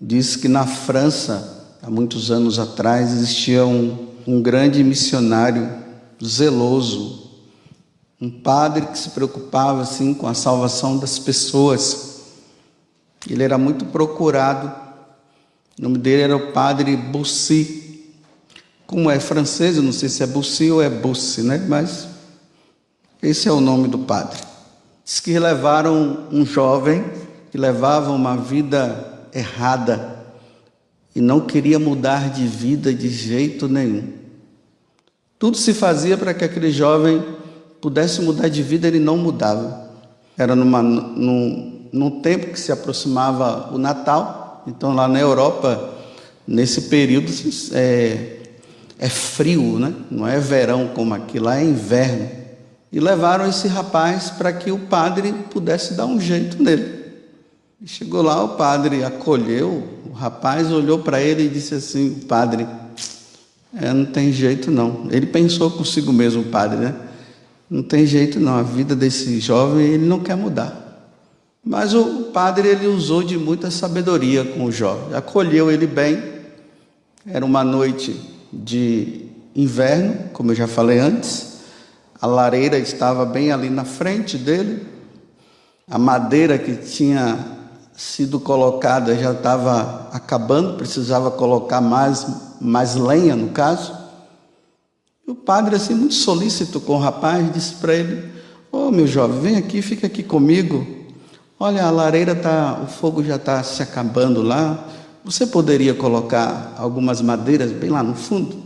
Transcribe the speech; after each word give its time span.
diz 0.00 0.36
que 0.36 0.48
na 0.48 0.66
França, 0.66 1.66
há 1.82 1.90
muitos 1.90 2.30
anos 2.30 2.58
atrás, 2.58 3.12
existia 3.12 3.64
um, 3.64 4.08
um 4.26 4.42
grande 4.42 4.82
missionário 4.84 5.70
zeloso, 6.22 7.30
um 8.20 8.30
padre 8.30 8.86
que 8.86 8.98
se 8.98 9.10
preocupava 9.10 9.82
assim 9.82 10.14
com 10.14 10.26
a 10.26 10.34
salvação 10.34 10.98
das 10.98 11.18
pessoas. 11.18 12.20
Ele 13.28 13.42
era 13.42 13.58
muito 13.58 13.84
procurado. 13.86 14.72
O 15.78 15.82
nome 15.82 15.98
dele 15.98 16.22
era 16.22 16.36
o 16.36 16.52
padre 16.52 16.96
Bussy. 16.96 18.14
Como 18.86 19.10
é 19.10 19.18
francês, 19.18 19.76
eu 19.76 19.82
não 19.82 19.92
sei 19.92 20.08
se 20.08 20.22
é 20.22 20.26
Bussy 20.26 20.70
ou 20.70 20.80
é 20.80 20.88
Bussy, 20.88 21.42
né? 21.42 21.58
Mas 21.68 22.06
esse 23.22 23.48
é 23.48 23.52
o 23.52 23.60
nome 23.60 23.88
do 23.88 23.98
padre. 23.98 24.40
Diz 25.04 25.20
que 25.20 25.38
levaram 25.38 26.26
um 26.30 26.46
jovem 26.46 27.04
que 27.50 27.58
levava 27.58 28.10
uma 28.12 28.36
vida 28.36 29.15
errada 29.36 30.16
e 31.14 31.20
não 31.20 31.40
queria 31.40 31.78
mudar 31.78 32.30
de 32.30 32.46
vida 32.46 32.92
de 32.92 33.08
jeito 33.08 33.68
nenhum. 33.68 34.12
Tudo 35.38 35.56
se 35.56 35.74
fazia 35.74 36.16
para 36.16 36.34
que 36.34 36.44
aquele 36.44 36.70
jovem 36.70 37.24
pudesse 37.80 38.20
mudar 38.22 38.48
de 38.48 38.62
vida, 38.62 38.86
ele 38.88 38.98
não 38.98 39.16
mudava. 39.16 39.90
Era 40.36 40.54
numa, 40.54 40.82
num, 40.82 41.88
num 41.92 42.20
tempo 42.20 42.52
que 42.52 42.60
se 42.60 42.72
aproximava 42.72 43.70
o 43.72 43.78
Natal, 43.78 44.64
então 44.66 44.94
lá 44.94 45.06
na 45.06 45.20
Europa, 45.20 45.94
nesse 46.46 46.82
período, 46.82 47.30
é, 47.72 48.38
é 48.98 49.08
frio, 49.08 49.78
né? 49.78 49.94
não 50.10 50.26
é 50.26 50.38
verão 50.38 50.88
como 50.88 51.14
aqui, 51.14 51.38
lá 51.38 51.58
é 51.58 51.64
inverno. 51.64 52.28
E 52.90 53.00
levaram 53.00 53.46
esse 53.48 53.68
rapaz 53.68 54.30
para 54.30 54.52
que 54.52 54.70
o 54.70 54.78
padre 54.78 55.32
pudesse 55.50 55.94
dar 55.94 56.06
um 56.06 56.20
jeito 56.20 56.62
nele. 56.62 56.95
Chegou 57.84 58.22
lá, 58.22 58.42
o 58.42 58.56
padre 58.56 59.04
acolheu, 59.04 59.86
o 60.08 60.12
rapaz 60.12 60.72
olhou 60.72 61.00
para 61.00 61.20
ele 61.20 61.44
e 61.44 61.48
disse 61.48 61.74
assim: 61.74 62.20
Padre, 62.26 62.66
é, 63.74 63.92
não 63.92 64.06
tem 64.06 64.32
jeito 64.32 64.70
não. 64.70 65.06
Ele 65.10 65.26
pensou 65.26 65.70
consigo 65.70 66.10
mesmo, 66.10 66.40
o 66.40 66.46
padre, 66.46 66.78
né? 66.78 66.94
Não 67.68 67.82
tem 67.82 68.06
jeito 68.06 68.40
não, 68.40 68.56
a 68.56 68.62
vida 68.62 68.96
desse 68.96 69.38
jovem 69.40 69.86
ele 69.86 70.06
não 70.06 70.20
quer 70.20 70.36
mudar. 70.36 70.84
Mas 71.62 71.92
o 71.92 72.30
padre 72.32 72.68
ele 72.68 72.86
usou 72.86 73.22
de 73.22 73.36
muita 73.36 73.70
sabedoria 73.70 74.42
com 74.42 74.64
o 74.64 74.72
jovem, 74.72 75.14
acolheu 75.14 75.70
ele 75.70 75.86
bem. 75.86 76.22
Era 77.26 77.44
uma 77.44 77.62
noite 77.62 78.18
de 78.50 79.26
inverno, 79.54 80.30
como 80.32 80.52
eu 80.52 80.54
já 80.54 80.66
falei 80.66 80.98
antes. 80.98 81.56
A 82.18 82.26
lareira 82.26 82.78
estava 82.78 83.26
bem 83.26 83.52
ali 83.52 83.68
na 83.68 83.84
frente 83.84 84.38
dele. 84.38 84.86
A 85.90 85.98
madeira 85.98 86.56
que 86.56 86.74
tinha 86.76 87.55
sido 87.96 88.38
colocada 88.38 89.16
já 89.16 89.32
estava 89.32 90.10
acabando, 90.12 90.76
precisava 90.76 91.30
colocar 91.30 91.80
mais, 91.80 92.26
mais 92.60 92.94
lenha 92.94 93.34
no 93.34 93.48
caso. 93.48 93.96
E 95.26 95.30
o 95.30 95.34
padre, 95.34 95.76
assim, 95.76 95.94
muito 95.94 96.14
solícito 96.14 96.78
com 96.80 96.94
o 96.94 96.98
rapaz, 96.98 97.50
disse 97.52 97.74
para 97.76 97.94
ele: 97.94 98.30
Ô 98.70 98.88
oh, 98.88 98.90
meu 98.90 99.06
jovem, 99.06 99.40
vem 99.40 99.56
aqui, 99.56 99.80
fica 99.80 100.06
aqui 100.06 100.22
comigo. 100.22 100.86
Olha, 101.58 101.86
a 101.86 101.90
lareira 101.90 102.34
tá, 102.34 102.80
o 102.84 102.86
fogo 102.86 103.24
já 103.24 103.36
está 103.36 103.62
se 103.62 103.82
acabando 103.82 104.42
lá. 104.42 104.86
Você 105.24 105.46
poderia 105.46 105.94
colocar 105.94 106.74
algumas 106.78 107.22
madeiras 107.22 107.72
bem 107.72 107.90
lá 107.90 108.02
no 108.02 108.14
fundo, 108.14 108.62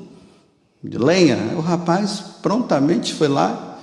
de 0.82 0.98
lenha? 0.98 1.54
O 1.56 1.60
rapaz 1.60 2.22
prontamente 2.42 3.14
foi 3.14 3.28
lá, 3.28 3.78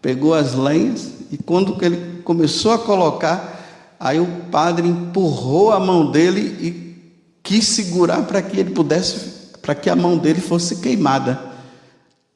pegou 0.00 0.32
as 0.32 0.54
lenhas 0.54 1.10
e 1.30 1.36
quando 1.36 1.76
ele 1.84 2.22
começou 2.22 2.72
a 2.72 2.78
colocar, 2.78 3.51
aí 4.02 4.18
o 4.18 4.26
padre 4.50 4.88
empurrou 4.88 5.70
a 5.70 5.78
mão 5.78 6.10
dele 6.10 6.40
e 6.60 6.96
quis 7.40 7.64
segurar 7.68 8.22
para 8.24 8.42
que 8.42 8.58
ele 8.58 8.70
pudesse, 8.70 9.52
para 9.62 9.76
que 9.76 9.88
a 9.88 9.94
mão 9.94 10.18
dele 10.18 10.40
fosse 10.40 10.80
queimada. 10.80 11.40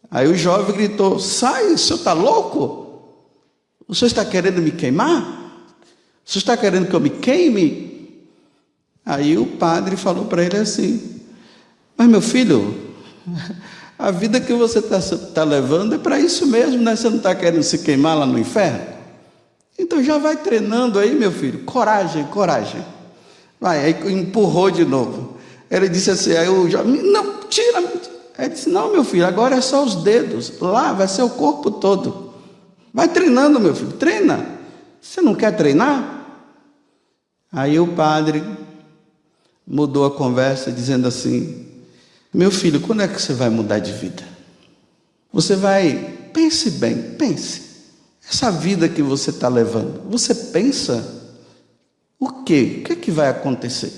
Aí 0.08 0.28
o 0.28 0.36
jovem 0.36 0.76
gritou: 0.76 1.18
Sai, 1.18 1.72
o 1.72 1.76
senhor 1.76 1.98
está 1.98 2.12
louco? 2.12 2.86
O 3.88 3.96
senhor 3.96 4.06
está 4.06 4.24
querendo 4.24 4.62
me 4.62 4.70
queimar? 4.70 5.22
O 6.24 6.30
senhor 6.30 6.42
está 6.42 6.56
querendo 6.56 6.86
que 6.88 6.94
eu 6.94 7.00
me 7.00 7.10
queime? 7.10 8.20
Aí 9.04 9.36
o 9.36 9.46
padre 9.46 9.96
falou 9.96 10.26
para 10.26 10.44
ele 10.44 10.58
assim: 10.58 11.20
Mas 11.96 12.08
meu 12.08 12.22
filho, 12.22 12.94
a 13.98 14.12
vida 14.12 14.40
que 14.40 14.52
você 14.52 14.78
está 14.78 15.00
tá 15.34 15.42
levando 15.42 15.96
é 15.96 15.98
para 15.98 16.20
isso 16.20 16.46
mesmo, 16.46 16.80
né? 16.80 16.94
Você 16.94 17.10
não 17.10 17.16
está 17.16 17.34
querendo 17.34 17.64
se 17.64 17.78
queimar 17.78 18.16
lá 18.16 18.24
no 18.24 18.38
inferno? 18.38 18.95
Então 19.78 20.02
já 20.02 20.18
vai 20.18 20.36
treinando 20.36 20.98
aí, 20.98 21.14
meu 21.14 21.30
filho. 21.30 21.64
Coragem, 21.64 22.24
coragem. 22.24 22.84
Vai, 23.60 23.84
aí 23.84 24.12
empurrou 24.12 24.70
de 24.70 24.84
novo. 24.84 25.36
Ele 25.70 25.88
disse 25.88 26.10
assim: 26.10 26.36
Aí 26.36 26.48
o 26.48 26.68
jovem, 26.68 27.02
não, 27.02 27.40
tira. 27.48 27.82
Ele 28.38 28.48
disse: 28.48 28.68
Não, 28.68 28.92
meu 28.92 29.04
filho, 29.04 29.26
agora 29.26 29.56
é 29.56 29.60
só 29.60 29.84
os 29.84 29.96
dedos. 29.96 30.60
Lá 30.60 30.92
vai 30.92 31.08
ser 31.08 31.22
o 31.22 31.30
corpo 31.30 31.70
todo. 31.70 32.32
Vai 32.92 33.08
treinando, 33.08 33.60
meu 33.60 33.74
filho, 33.74 33.92
treina. 33.92 34.46
Você 35.00 35.20
não 35.20 35.34
quer 35.34 35.54
treinar? 35.54 36.24
Aí 37.52 37.78
o 37.78 37.88
padre 37.88 38.42
mudou 39.66 40.04
a 40.04 40.10
conversa, 40.10 40.72
dizendo 40.72 41.06
assim: 41.06 41.66
Meu 42.32 42.50
filho, 42.50 42.80
quando 42.80 43.02
é 43.02 43.08
que 43.08 43.20
você 43.20 43.32
vai 43.32 43.50
mudar 43.50 43.78
de 43.78 43.92
vida? 43.92 44.22
Você 45.32 45.56
vai, 45.56 46.30
pense 46.32 46.70
bem, 46.72 47.14
pense. 47.18 47.65
Essa 48.28 48.50
vida 48.50 48.88
que 48.88 49.02
você 49.02 49.30
está 49.30 49.48
levando, 49.48 50.08
você 50.10 50.34
pensa 50.34 51.16
o 52.18 52.42
quê? 52.42 52.78
O 52.80 52.84
que, 52.84 52.92
é 52.92 52.96
que 52.96 53.10
vai 53.10 53.28
acontecer? 53.28 53.92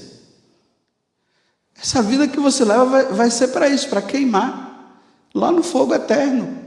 Essa 1.80 2.02
vida 2.02 2.28
que 2.28 2.38
você 2.38 2.64
leva 2.64 2.84
vai, 2.84 3.04
vai 3.06 3.30
ser 3.30 3.48
para 3.48 3.68
isso, 3.68 3.88
para 3.88 4.02
queimar, 4.02 5.00
lá 5.34 5.50
no 5.50 5.62
fogo 5.62 5.94
eterno. 5.94 6.58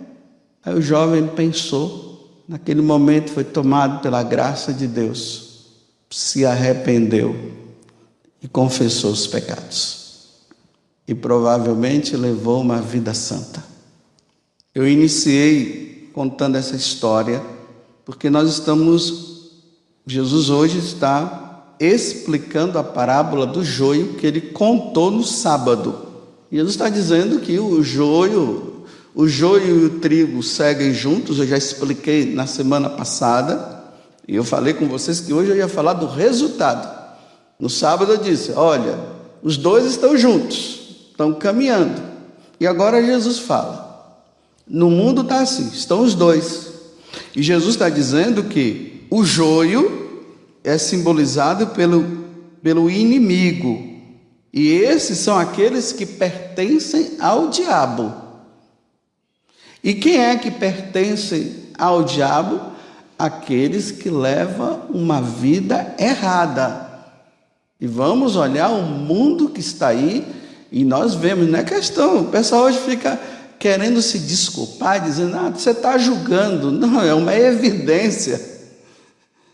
Aí 0.63 0.73
o 0.73 0.81
jovem 0.81 1.27
pensou, 1.27 2.43
naquele 2.47 2.81
momento 2.81 3.31
foi 3.31 3.43
tomado 3.43 4.01
pela 4.01 4.23
graça 4.23 4.73
de 4.73 4.87
Deus, 4.87 5.67
se 6.09 6.45
arrependeu 6.45 7.35
e 8.41 8.47
confessou 8.47 9.11
os 9.11 9.27
pecados. 9.27 10.29
E 11.07 11.13
provavelmente 11.13 12.15
levou 12.15 12.61
uma 12.61 12.81
vida 12.81 13.13
santa. 13.13 13.63
Eu 14.73 14.87
iniciei 14.87 15.90
contando 16.13 16.55
essa 16.55 16.75
história 16.75 17.41
porque 18.11 18.29
nós 18.29 18.49
estamos, 18.49 19.51
Jesus 20.05 20.49
hoje 20.49 20.79
está 20.79 21.75
explicando 21.79 22.77
a 22.77 22.83
parábola 22.83 23.45
do 23.45 23.63
joio 23.63 24.15
que 24.15 24.27
ele 24.27 24.41
contou 24.41 25.09
no 25.09 25.23
sábado. 25.23 26.07
Ele 26.51 26.67
está 26.67 26.89
dizendo 26.89 27.39
que 27.39 27.57
o 27.57 27.81
joio, 27.81 28.83
o 29.15 29.27
joio 29.27 29.65
e 29.65 29.85
o 29.85 29.99
trigo 29.99 30.43
seguem 30.43 30.93
juntos, 30.93 31.39
eu 31.39 31.47
já 31.47 31.57
expliquei 31.57 32.33
na 32.33 32.45
semana 32.45 32.89
passada, 32.89 33.81
e 34.27 34.35
eu 34.35 34.43
falei 34.43 34.73
com 34.73 34.87
vocês 34.87 35.21
que 35.21 35.33
hoje 35.33 35.51
eu 35.51 35.55
ia 35.55 35.67
falar 35.67 35.93
do 35.93 36.05
resultado. 36.05 36.99
No 37.59 37.69
sábado 37.69 38.11
eu 38.11 38.17
disse: 38.17 38.51
olha, 38.51 38.99
os 39.41 39.57
dois 39.57 39.85
estão 39.85 40.17
juntos, 40.17 41.07
estão 41.11 41.33
caminhando. 41.33 42.01
E 42.59 42.67
agora 42.67 43.01
Jesus 43.01 43.39
fala: 43.39 43.80
no 44.71 44.89
mundo 44.89 45.21
está 45.21 45.41
assim, 45.41 45.67
estão 45.67 45.99
os 45.99 46.15
dois. 46.15 46.71
E 47.35 47.43
Jesus 47.43 47.75
está 47.75 47.89
dizendo 47.89 48.45
que 48.45 49.05
o 49.09 49.25
joio 49.25 50.23
é 50.63 50.77
simbolizado 50.77 51.67
pelo, 51.67 52.25
pelo 52.63 52.89
inimigo. 52.89 53.91
E 54.53 54.69
esses 54.69 55.17
são 55.17 55.37
aqueles 55.37 55.91
que 55.91 56.05
pertencem 56.05 57.17
ao 57.19 57.49
diabo. 57.49 58.13
E 59.83 59.93
quem 59.93 60.17
é 60.17 60.37
que 60.37 60.49
pertence 60.49 61.65
ao 61.77 62.03
diabo? 62.03 62.61
Aqueles 63.19 63.91
que 63.91 64.09
levam 64.09 64.83
uma 64.89 65.21
vida 65.21 65.95
errada. 65.99 66.89
E 67.79 67.85
vamos 67.85 68.37
olhar 68.37 68.69
o 68.69 68.83
mundo 68.83 69.49
que 69.49 69.59
está 69.59 69.89
aí 69.89 70.25
e 70.71 70.85
nós 70.85 71.13
vemos, 71.13 71.49
não 71.49 71.59
é 71.59 71.63
questão. 71.63 72.21
O 72.21 72.25
pessoal 72.25 72.63
hoje 72.63 72.79
fica 72.79 73.19
querendo 73.61 74.01
se 74.01 74.17
desculpar, 74.17 74.99
dizendo, 75.03 75.37
ah, 75.37 75.51
você 75.51 75.69
está 75.69 75.95
julgando. 75.95 76.71
Não, 76.73 76.99
é 76.99 77.13
uma 77.13 77.35
evidência. 77.35 78.41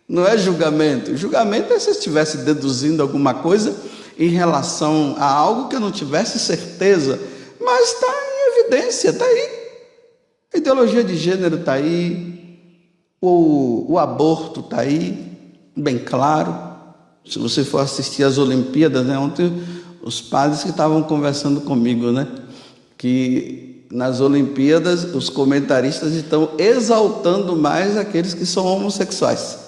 Não 0.07 0.25
é 0.25 0.37
julgamento. 0.37 1.17
Julgamento 1.17 1.73
é 1.73 1.79
se 1.79 1.89
eu 1.89 1.93
estivesse 1.93 2.37
deduzindo 2.37 3.03
alguma 3.03 3.33
coisa 3.33 3.75
em 4.17 4.29
relação 4.29 5.17
a 5.19 5.29
algo 5.29 5.67
que 5.67 5.75
eu 5.75 5.81
não 5.81 5.91
tivesse 5.91 6.39
certeza, 6.39 7.19
mas 7.59 7.89
está 7.89 8.07
em 8.07 8.61
evidência, 8.61 9.09
está 9.09 9.25
aí. 9.25 9.49
A 10.53 10.57
ideologia 10.57 11.03
de 11.03 11.15
gênero 11.17 11.57
está 11.57 11.73
aí, 11.73 12.57
o, 13.21 13.85
o 13.91 13.99
aborto 13.99 14.61
está 14.61 14.79
aí, 14.79 15.37
bem 15.75 15.99
claro. 15.99 16.55
Se 17.25 17.37
você 17.37 17.65
for 17.65 17.79
assistir 17.79 18.23
às 18.23 18.37
Olimpíadas, 18.37 19.05
né, 19.05 19.19
ontem 19.19 19.61
os 20.01 20.21
padres 20.21 20.63
que 20.63 20.69
estavam 20.69 21.03
conversando 21.03 21.59
comigo, 21.61 22.11
né, 22.11 22.27
que 22.97 23.85
nas 23.91 24.19
Olimpíadas 24.19 25.03
os 25.03 25.29
comentaristas 25.29 26.13
estão 26.13 26.51
exaltando 26.57 27.55
mais 27.55 27.97
aqueles 27.97 28.33
que 28.33 28.45
são 28.45 28.65
homossexuais. 28.65 29.59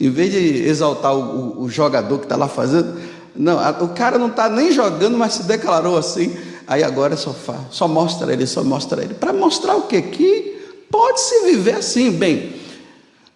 Em 0.00 0.10
vez 0.10 0.32
de 0.32 0.38
exaltar 0.64 1.14
o, 1.14 1.62
o 1.62 1.68
jogador 1.68 2.18
que 2.18 2.24
está 2.24 2.36
lá 2.36 2.48
fazendo, 2.48 2.98
Não, 3.36 3.56
o 3.84 3.88
cara 3.88 4.18
não 4.18 4.28
está 4.28 4.48
nem 4.48 4.72
jogando, 4.72 5.16
mas 5.16 5.34
se 5.34 5.42
declarou 5.44 5.96
assim. 5.96 6.36
Aí 6.66 6.82
agora 6.82 7.14
é 7.14 7.16
sofá. 7.16 7.58
Só 7.70 7.86
mostra 7.86 8.32
ele, 8.32 8.46
só 8.46 8.62
mostra 8.64 9.02
ele. 9.02 9.14
Para 9.14 9.32
mostrar 9.32 9.76
o 9.76 9.82
quê? 9.82 10.02
Que 10.02 10.60
pode-se 10.90 11.44
viver 11.44 11.76
assim. 11.76 12.10
Bem, 12.10 12.54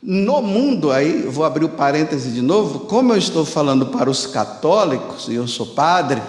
no 0.02 0.42
mundo 0.42 0.90
aí, 0.90 1.22
vou 1.22 1.44
abrir 1.44 1.64
o 1.64 1.70
parêntese 1.70 2.30
de 2.30 2.42
novo, 2.42 2.80
como 2.80 3.12
eu 3.12 3.16
estou 3.16 3.44
falando 3.44 3.86
para 3.86 4.10
os 4.10 4.26
católicos, 4.26 5.28
e 5.28 5.34
eu 5.34 5.48
sou 5.48 5.66
padre, 5.66 6.22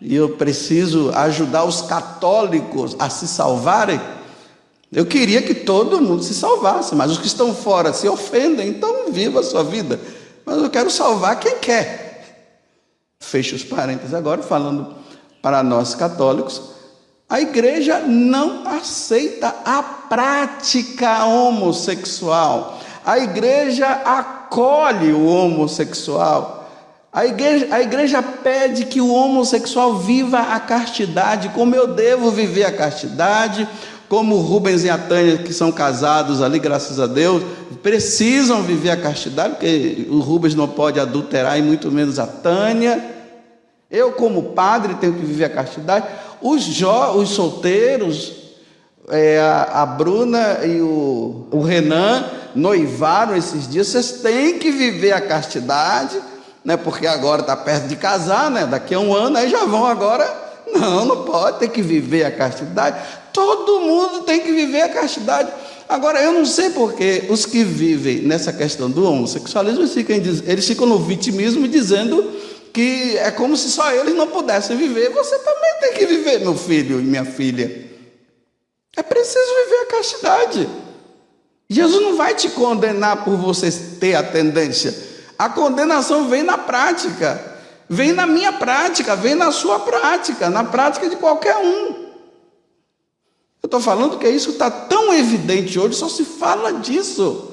e 0.00 0.14
eu 0.14 0.30
preciso 0.30 1.10
ajudar 1.14 1.64
os 1.64 1.82
católicos 1.82 2.96
a 2.98 3.10
se 3.10 3.28
salvarem, 3.28 4.00
eu 4.92 5.06
queria 5.06 5.40
que 5.42 5.54
todo 5.54 6.00
mundo 6.00 6.22
se 6.22 6.34
salvasse, 6.34 6.94
mas 6.96 7.12
os 7.12 7.18
que 7.18 7.26
estão 7.26 7.54
fora 7.54 7.92
se 7.92 8.08
ofendem, 8.08 8.68
então 8.68 9.12
viva 9.12 9.40
a 9.40 9.42
sua 9.42 9.62
vida. 9.62 10.00
Mas 10.44 10.58
eu 10.58 10.68
quero 10.68 10.90
salvar 10.90 11.38
quem 11.38 11.58
quer. 11.58 12.10
Fecho 13.20 13.54
os 13.54 13.62
parênteses 13.62 14.14
agora, 14.14 14.42
falando 14.42 14.94
para 15.40 15.62
nós 15.62 15.94
católicos. 15.94 16.60
A 17.28 17.40
igreja 17.40 18.00
não 18.00 18.66
aceita 18.66 19.54
a 19.64 19.80
prática 19.82 21.24
homossexual. 21.24 22.80
A 23.06 23.18
igreja 23.18 23.86
acolhe 23.86 25.12
o 25.12 25.26
homossexual. 25.26 26.59
A 27.12 27.26
igreja, 27.26 27.68
a 27.72 27.80
igreja 27.80 28.22
pede 28.22 28.84
que 28.84 29.00
o 29.00 29.12
homossexual 29.12 29.98
viva 29.98 30.38
a 30.38 30.60
castidade, 30.60 31.48
como 31.48 31.74
eu 31.74 31.88
devo 31.88 32.30
viver 32.30 32.64
a 32.64 32.72
castidade, 32.72 33.68
como 34.08 34.36
Rubens 34.36 34.84
e 34.84 34.90
a 34.90 34.96
Tânia, 34.96 35.38
que 35.38 35.52
são 35.52 35.72
casados 35.72 36.40
ali, 36.40 36.60
graças 36.60 37.00
a 37.00 37.06
Deus, 37.06 37.42
precisam 37.82 38.62
viver 38.62 38.90
a 38.90 38.96
castidade, 38.96 39.54
porque 39.54 40.06
o 40.08 40.20
Rubens 40.20 40.54
não 40.54 40.68
pode 40.68 41.00
adulterar 41.00 41.58
e 41.58 41.62
muito 41.62 41.90
menos 41.90 42.18
a 42.18 42.26
Tânia. 42.26 43.04
Eu, 43.90 44.12
como 44.12 44.52
padre, 44.52 44.94
tenho 44.94 45.14
que 45.14 45.24
viver 45.24 45.46
a 45.46 45.50
castidade. 45.50 46.06
Os, 46.40 46.62
jo, 46.62 47.12
os 47.16 47.30
solteiros, 47.30 48.32
é, 49.08 49.40
a, 49.40 49.82
a, 49.82 49.86
Bruna 49.86 50.60
e 50.64 50.80
o, 50.80 51.48
o 51.50 51.60
Renan 51.60 52.24
noivaram 52.54 53.36
esses 53.36 53.68
dias, 53.68 53.88
vocês 53.88 54.12
têm 54.22 54.58
que 54.58 54.70
viver 54.70 55.12
a 55.12 55.20
castidade, 55.20 56.16
né? 56.64 56.76
porque 56.76 57.06
agora 57.06 57.42
está 57.42 57.56
perto 57.56 57.88
de 57.88 57.96
casar, 57.96 58.50
né? 58.50 58.66
daqui 58.66 58.94
a 58.94 59.00
um 59.00 59.14
ano, 59.14 59.36
aí 59.36 59.48
já 59.48 59.64
vão 59.64 59.86
agora. 59.86 60.48
Não, 60.72 61.04
não 61.04 61.24
pode, 61.24 61.58
ter 61.58 61.68
que 61.68 61.82
viver 61.82 62.24
a 62.24 62.30
castidade. 62.30 62.96
Todo 63.32 63.80
mundo 63.80 64.20
tem 64.20 64.40
que 64.40 64.52
viver 64.52 64.82
a 64.82 64.88
castidade. 64.88 65.50
Agora, 65.88 66.22
eu 66.22 66.32
não 66.32 66.46
sei 66.46 66.70
porque 66.70 67.24
os 67.28 67.44
que 67.44 67.64
vivem 67.64 68.20
nessa 68.20 68.52
questão 68.52 68.88
do 68.88 69.04
homossexualismo, 69.04 69.80
eles 69.80 69.92
ficam, 69.92 70.16
eles 70.16 70.66
ficam 70.66 70.86
no 70.86 71.00
vitimismo 71.00 71.66
dizendo 71.66 72.32
que 72.72 73.16
é 73.18 73.32
como 73.32 73.56
se 73.56 73.68
só 73.70 73.90
eles 73.92 74.14
não 74.14 74.28
pudessem 74.28 74.76
viver. 74.76 75.10
Você 75.10 75.36
também 75.40 75.80
tem 75.80 75.94
que 75.94 76.06
viver, 76.06 76.38
meu 76.38 76.54
filho 76.54 77.00
e 77.00 77.02
minha 77.02 77.24
filha. 77.24 77.90
É 78.96 79.02
preciso 79.02 79.50
viver 79.64 79.80
a 79.82 79.86
castidade. 79.86 80.68
Jesus 81.68 82.02
não 82.02 82.16
vai 82.16 82.34
te 82.34 82.48
condenar 82.50 83.24
por 83.24 83.36
você 83.36 83.70
ter 83.98 84.14
a 84.14 84.22
tendência. 84.22 85.09
A 85.40 85.48
condenação 85.48 86.28
vem 86.28 86.42
na 86.42 86.58
prática. 86.58 87.42
Vem 87.88 88.12
na 88.12 88.26
minha 88.26 88.52
prática, 88.52 89.16
vem 89.16 89.34
na 89.34 89.50
sua 89.50 89.80
prática, 89.80 90.50
na 90.50 90.64
prática 90.64 91.08
de 91.08 91.16
qualquer 91.16 91.56
um. 91.56 92.10
Eu 93.62 93.64
estou 93.64 93.80
falando 93.80 94.18
que 94.18 94.28
isso 94.28 94.50
está 94.50 94.70
tão 94.70 95.14
evidente 95.14 95.78
hoje, 95.78 95.94
só 95.94 96.10
se 96.10 96.26
fala 96.26 96.74
disso. 96.74 97.52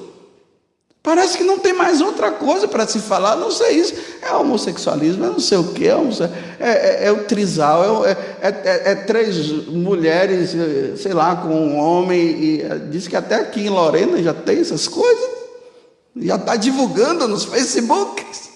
Parece 1.02 1.38
que 1.38 1.44
não 1.44 1.58
tem 1.58 1.72
mais 1.72 2.02
outra 2.02 2.30
coisa 2.30 2.68
para 2.68 2.86
se 2.86 2.98
falar, 2.98 3.36
não 3.36 3.50
sei 3.50 3.76
isso. 3.76 3.94
É 4.20 4.34
homossexualismo, 4.34 5.24
é 5.24 5.28
não 5.28 5.40
sei 5.40 5.56
o 5.56 5.72
que, 5.72 5.88
é, 5.88 5.92
é, 5.92 6.68
é, 6.68 6.98
é, 7.06 7.12
o 7.12 7.24
trisal, 7.24 8.04
é, 8.04 8.10
é, 8.42 8.48
é, 8.48 8.82
é, 8.92 8.94
três 8.96 9.50
mulheres, 9.66 10.54
sei 11.00 11.14
lá, 11.14 11.36
com 11.36 11.48
um 11.48 11.78
homem. 11.78 12.20
E 12.20 12.64
diz 12.90 13.08
que 13.08 13.16
até 13.16 13.36
aqui 13.36 13.62
em 13.62 13.70
Lorena 13.70 14.22
já 14.22 14.34
tem 14.34 14.60
essas 14.60 14.86
coisas. 14.86 15.37
Já 16.20 16.36
está 16.36 16.56
divulgando 16.56 17.28
nos 17.28 17.44
Facebooks. 17.44 18.48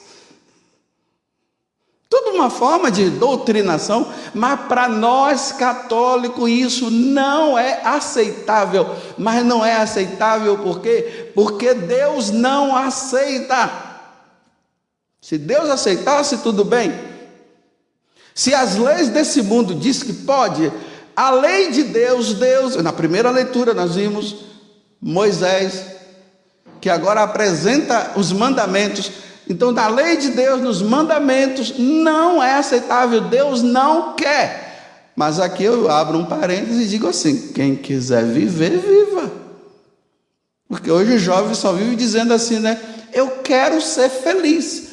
Tudo 2.12 2.32
uma 2.32 2.50
forma 2.50 2.90
de 2.90 3.08
doutrinação, 3.08 4.12
mas 4.34 4.60
para 4.68 4.86
nós 4.86 5.52
católicos 5.52 6.50
isso 6.50 6.90
não 6.90 7.58
é 7.58 7.80
aceitável. 7.82 8.86
Mas 9.16 9.42
não 9.44 9.64
é 9.64 9.76
aceitável 9.76 10.58
por 10.58 10.80
quê? 10.80 11.32
Porque 11.34 11.72
Deus 11.72 12.30
não 12.30 12.76
aceita. 12.76 13.70
Se 15.22 15.38
Deus 15.38 15.70
aceitasse, 15.70 16.38
tudo 16.38 16.64
bem. 16.64 16.92
Se 18.34 18.52
as 18.54 18.76
leis 18.76 19.08
desse 19.08 19.40
mundo 19.40 19.74
diz 19.74 20.02
que 20.02 20.12
pode, 20.12 20.70
a 21.14 21.30
lei 21.30 21.70
de 21.70 21.84
Deus, 21.84 22.34
Deus, 22.34 22.76
na 22.76 22.92
primeira 22.92 23.30
leitura 23.30 23.72
nós 23.72 23.94
vimos 23.94 24.36
Moisés, 25.00 25.84
que 26.82 26.90
agora 26.90 27.22
apresenta 27.22 28.12
os 28.16 28.30
mandamentos 28.32 29.10
então, 29.48 29.72
na 29.72 29.88
lei 29.88 30.16
de 30.16 30.30
Deus, 30.30 30.60
nos 30.60 30.82
mandamentos, 30.82 31.74
não 31.78 32.42
é 32.42 32.54
aceitável, 32.54 33.20
Deus 33.22 33.62
não 33.62 34.14
quer. 34.14 35.10
Mas 35.16 35.38
aqui 35.40 35.64
eu 35.64 35.90
abro 35.90 36.18
um 36.18 36.24
parênteses 36.24 36.86
e 36.86 36.88
digo 36.88 37.08
assim: 37.08 37.52
quem 37.52 37.76
quiser 37.76 38.24
viver, 38.24 38.78
viva. 38.78 39.30
Porque 40.68 40.90
hoje 40.90 41.14
o 41.14 41.18
jovem 41.18 41.54
só 41.54 41.72
vive 41.72 41.96
dizendo 41.96 42.32
assim, 42.32 42.60
né? 42.60 42.80
Eu 43.12 43.28
quero 43.42 43.80
ser 43.82 44.08
feliz. 44.08 44.92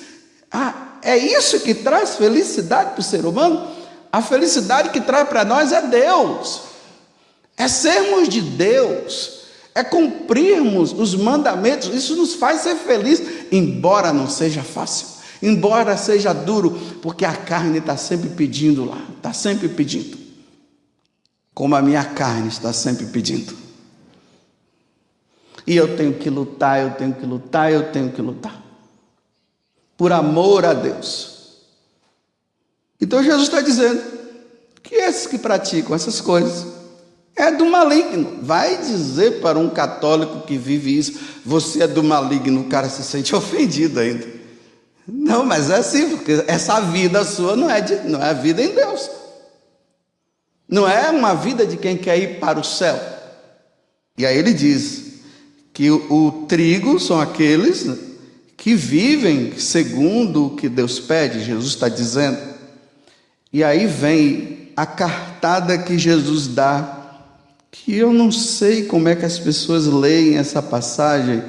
Ah, 0.52 0.74
é 1.02 1.18
isso 1.18 1.62
que 1.62 1.74
traz 1.74 2.16
felicidade 2.16 2.92
para 2.92 3.00
o 3.00 3.04
ser 3.04 3.26
humano? 3.26 3.66
A 4.12 4.22
felicidade 4.22 4.90
que 4.90 5.00
traz 5.00 5.30
para 5.30 5.46
nós 5.46 5.72
é 5.72 5.84
Deus, 5.84 6.64
é 7.56 7.68
sermos 7.68 8.28
de 8.28 8.42
Deus 8.42 9.39
é 9.80 9.84
cumprirmos 9.84 10.92
os 10.92 11.16
mandamentos, 11.16 11.88
isso 11.88 12.16
nos 12.16 12.34
faz 12.34 12.62
ser 12.62 12.76
felizes, 12.76 13.46
embora 13.52 14.12
não 14.12 14.30
seja 14.30 14.62
fácil, 14.62 15.08
embora 15.42 15.96
seja 15.96 16.34
duro, 16.34 16.72
porque 17.02 17.24
a 17.24 17.36
carne 17.36 17.80
está 17.80 17.96
sempre 17.96 18.30
pedindo 18.30 18.84
lá, 18.86 19.02
está 19.16 19.32
sempre 19.32 19.70
pedindo, 19.70 20.18
como 21.54 21.76
a 21.76 21.82
minha 21.82 22.04
carne 22.04 22.50
está 22.50 22.74
sempre 22.74 23.06
pedindo. 23.08 23.58
E 25.66 25.76
eu 25.76 25.96
tenho 25.96 26.14
que 26.14 26.30
lutar, 26.30 26.82
eu 26.82 26.92
tenho 26.92 27.14
que 27.14 27.26
lutar, 27.26 27.72
eu 27.72 27.92
tenho 27.92 28.12
que 28.12 28.22
lutar, 28.22 28.62
por 29.96 30.12
amor 30.12 30.66
a 30.66 30.74
Deus. 30.74 31.38
Então 33.00 33.24
Jesus 33.24 33.44
está 33.44 33.62
dizendo 33.62 34.02
que 34.84 34.96
esses 34.96 35.26
que 35.26 35.38
praticam 35.38 35.96
essas 35.96 36.20
coisas, 36.20 36.79
é 37.40 37.52
do 37.52 37.66
maligno. 37.66 38.40
Vai 38.42 38.78
dizer 38.78 39.40
para 39.40 39.58
um 39.58 39.70
católico 39.70 40.42
que 40.42 40.58
vive 40.58 40.98
isso, 40.98 41.20
você 41.46 41.84
é 41.84 41.88
do 41.88 42.04
maligno, 42.04 42.62
o 42.62 42.66
cara 42.66 42.90
se 42.90 43.02
sente 43.02 43.34
ofendido 43.36 44.00
ainda. 44.00 44.28
Não, 45.08 45.46
mas 45.46 45.70
é 45.70 45.78
assim, 45.78 46.10
porque 46.10 46.44
essa 46.48 46.82
vida 46.82 47.24
sua 47.24 47.56
não 47.56 47.70
é, 47.70 47.80
de, 47.80 47.96
não 48.08 48.22
é 48.22 48.30
a 48.30 48.34
vida 48.34 48.62
em 48.62 48.76
Deus. 48.76 49.10
Não 50.68 50.88
é 50.88 51.10
uma 51.10 51.34
vida 51.34 51.66
de 51.66 51.78
quem 51.78 51.98
quer 51.98 52.20
ir 52.20 52.40
para 52.40 52.60
o 52.60 52.64
céu. 52.64 53.00
E 54.18 54.26
aí 54.26 54.38
ele 54.38 54.54
diz 54.54 55.06
que 55.74 55.90
o, 55.90 56.14
o 56.14 56.46
trigo 56.46 57.00
são 57.00 57.20
aqueles 57.20 57.88
que 58.58 58.76
vivem 58.76 59.58
segundo 59.58 60.48
o 60.48 60.56
que 60.58 60.68
Deus 60.68 61.00
pede, 61.00 61.44
Jesus 61.44 61.70
está 61.70 61.88
dizendo. 61.88 62.38
E 63.52 63.64
aí 63.64 63.88
vem 63.88 64.72
a 64.76 64.86
cartada 64.86 65.78
que 65.78 65.98
Jesus 65.98 66.48
dá 66.48 66.99
que 67.72 67.96
eu 67.96 68.12
não 68.12 68.32
sei 68.32 68.86
como 68.86 69.08
é 69.08 69.16
que 69.16 69.26
as 69.26 69.38
pessoas 69.38 69.86
leem 69.86 70.38
essa 70.38 70.62
passagem 70.62 71.44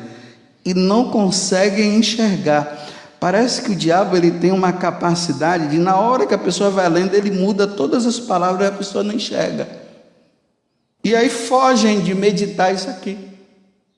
e 0.64 0.74
não 0.74 1.10
conseguem 1.10 1.96
enxergar. 1.96 2.88
Parece 3.18 3.62
que 3.62 3.72
o 3.72 3.76
diabo 3.76 4.16
ele 4.16 4.30
tem 4.30 4.50
uma 4.50 4.72
capacidade 4.72 5.68
de, 5.68 5.78
na 5.78 5.96
hora 5.96 6.26
que 6.26 6.34
a 6.34 6.38
pessoa 6.38 6.70
vai 6.70 6.88
lendo, 6.88 7.14
ele 7.14 7.30
muda 7.30 7.66
todas 7.66 8.06
as 8.06 8.18
palavras 8.18 8.66
e 8.66 8.68
a 8.68 8.76
pessoa 8.76 9.04
não 9.04 9.14
enxerga. 9.14 9.68
E 11.02 11.14
aí 11.14 11.30
fogem 11.30 12.00
de 12.00 12.14
meditar 12.14 12.74
isso 12.74 12.88
aqui. 12.88 13.18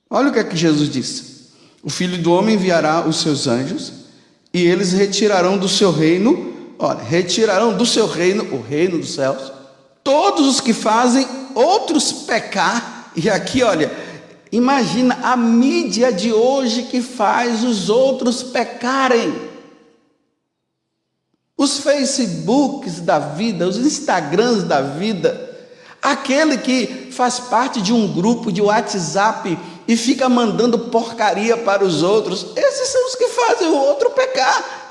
Olha 0.09 0.29
o 0.29 0.33
que 0.33 0.39
é 0.39 0.45
que 0.45 0.57
Jesus 0.57 0.89
disse: 0.89 1.51
O 1.83 1.91
filho 1.91 2.19
do 2.19 2.33
homem 2.33 2.55
enviará 2.55 3.07
os 3.07 3.21
seus 3.21 3.47
anjos 3.47 3.93
e 4.53 4.63
eles 4.65 4.93
retirarão 4.93 5.57
do 5.57 5.69
seu 5.69 5.91
reino, 5.91 6.75
olha, 6.79 7.03
retirarão 7.03 7.77
do 7.77 7.87
seu 7.87 8.07
reino, 8.07 8.45
o 8.53 8.61
reino 8.61 8.99
dos 8.99 9.15
céus, 9.15 9.53
todos 10.03 10.47
os 10.47 10.61
que 10.61 10.73
fazem 10.73 11.27
outros 11.55 12.13
pecar, 12.13 13.11
e 13.15 13.29
aqui, 13.29 13.63
olha, 13.63 13.93
imagina 14.51 15.19
a 15.23 15.37
mídia 15.37 16.13
de 16.13 16.33
hoje 16.33 16.85
que 16.85 17.01
faz 17.01 17.63
os 17.63 17.89
outros 17.89 18.43
pecarem. 18.43 19.51
Os 21.57 21.79
Facebooks 21.79 23.01
da 23.01 23.19
vida, 23.19 23.69
os 23.69 23.77
Instagrams 23.77 24.65
da 24.65 24.81
vida, 24.81 25.51
aquele 26.01 26.59
que 26.59 27.11
faz 27.13 27.39
parte 27.39 27.81
de 27.81 27.93
um 27.93 28.13
grupo 28.13 28.51
de 28.51 28.61
WhatsApp 28.61 29.57
e 29.87 29.97
fica 29.97 30.29
mandando 30.29 30.79
porcaria 30.79 31.57
para 31.57 31.85
os 31.85 32.03
outros, 32.03 32.47
esses 32.57 32.89
são 32.89 33.07
os 33.07 33.15
que 33.15 33.29
fazem 33.29 33.69
o 33.69 33.77
outro 33.77 34.11
pecar. 34.11 34.82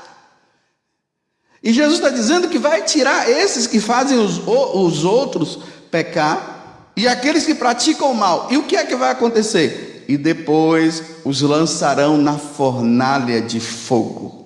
E 1.62 1.72
Jesus 1.72 1.98
está 1.98 2.10
dizendo 2.10 2.48
que 2.48 2.58
vai 2.58 2.82
tirar 2.82 3.30
esses 3.30 3.66
que 3.66 3.78
fazem 3.78 4.18
os, 4.18 4.40
os 4.46 5.04
outros 5.04 5.60
pecar 5.90 6.90
e 6.96 7.06
aqueles 7.06 7.46
que 7.46 7.54
praticam 7.54 8.10
o 8.10 8.14
mal. 8.14 8.48
E 8.50 8.56
o 8.56 8.64
que 8.64 8.76
é 8.76 8.84
que 8.84 8.96
vai 8.96 9.10
acontecer? 9.10 10.04
E 10.08 10.16
depois 10.16 11.02
os 11.24 11.40
lançarão 11.40 12.18
na 12.18 12.36
fornalha 12.36 13.40
de 13.40 13.60
fogo. 13.60 14.42